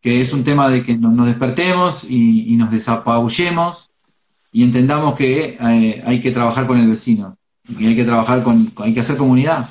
[0.00, 3.90] que es un tema de que nos despertemos y, nos desapabullemos
[4.52, 7.36] y entendamos que eh, hay que trabajar con el vecino
[7.68, 9.68] y hay que trabajar con, hay que hacer comunidad.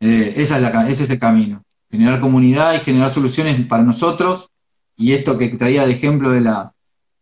[0.00, 4.48] Eh, esa es la, ese es el camino, generar comunidad y generar soluciones para nosotros
[4.96, 6.74] y esto que traía de ejemplo de la,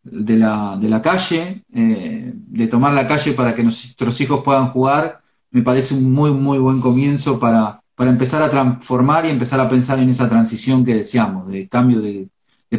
[0.02, 4.68] de la, de la calle, eh, de tomar la calle para que nuestros hijos puedan
[4.68, 5.20] jugar,
[5.50, 9.68] me parece un muy, muy buen comienzo para, para empezar a transformar y empezar a
[9.68, 12.30] pensar en esa transición que deseamos, de cambio de,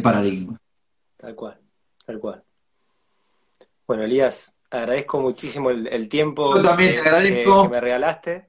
[0.02, 0.60] paradigma.
[1.16, 1.60] Tal cual,
[2.04, 2.42] tal cual.
[3.86, 8.48] Bueno, Elías, agradezco muchísimo el, tiempo que, me regalaste.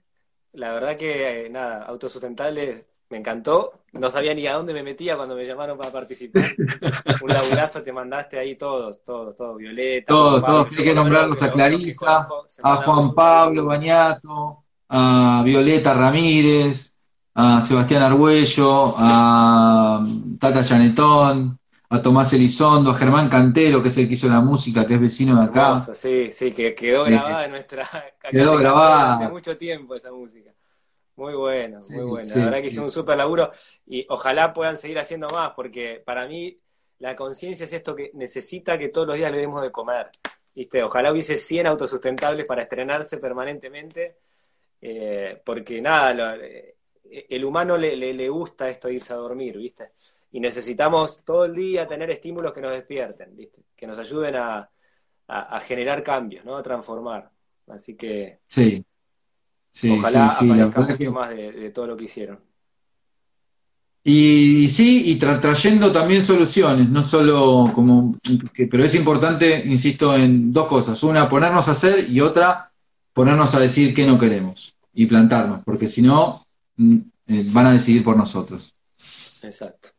[0.53, 3.83] La verdad que, nada, autosustentable me encantó.
[3.91, 6.41] No sabía ni a dónde me metía cuando me llamaron para participar.
[7.21, 10.07] Un laburazo te mandaste ahí todos, todos, todos, Violeta.
[10.07, 10.75] Todos, todos.
[10.75, 12.27] Hay que nombrarlos a Clarisa,
[12.63, 16.93] a Juan Pablo Bañato, a Violeta Ramírez,
[17.35, 20.05] a Sebastián Argüello, a
[20.39, 21.59] Tata Chanetón,
[21.89, 25.01] a Tomás Elizondo, a Germán Cantero, que es el que hizo la música, que es
[25.01, 25.79] vecino de acá.
[25.93, 27.87] sí, sí, que quedó grabada en nuestra...
[28.31, 29.17] Quedó grabada.
[29.17, 30.51] Hace mucho tiempo esa música.
[31.15, 32.27] Muy bueno, muy bueno.
[32.35, 33.51] la verdad que hicieron un súper laburo
[33.85, 36.59] y ojalá puedan seguir haciendo más, porque para mí
[36.97, 40.09] la conciencia es esto que necesita que todos los días le demos de comer.
[40.55, 40.83] ¿Viste?
[40.83, 44.17] Ojalá hubiese 100 autosustentables para estrenarse permanentemente,
[44.85, 46.75] eh, porque nada, eh,
[47.29, 49.91] el humano le, le, gusta esto de irse a dormir, ¿viste?
[50.33, 53.61] Y necesitamos todo el día tener estímulos que nos despierten, ¿viste?
[53.77, 54.69] Que nos ayuden a,
[55.27, 56.57] a generar cambios, ¿no?
[56.57, 57.31] A transformar.
[57.67, 58.39] Así que...
[58.45, 58.85] Sí.
[59.89, 62.39] Ojalá sí, mucho más de, todo lo que hicieron.
[64.03, 68.17] Y, sí, y trayendo también soluciones, no solo como,
[68.69, 71.01] pero es importante, insisto, en dos cosas.
[71.03, 72.71] Una, ponernos a hacer y otra,
[73.13, 76.45] ponernos a decir qué no queremos y plantarnos, porque si no,
[76.77, 78.75] mm, eh, van a decidir por nosotros.
[79.41, 79.89] Exacto.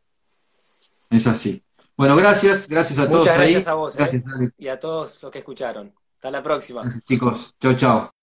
[1.11, 1.63] Es así.
[1.97, 4.51] Bueno, gracias, gracias a todos gracias A vos, gracias, ¿eh?
[4.59, 5.93] y a todos los que escucharon.
[6.17, 6.83] Hasta la próxima.
[7.07, 7.55] chicos.
[7.61, 8.14] Chao, chao.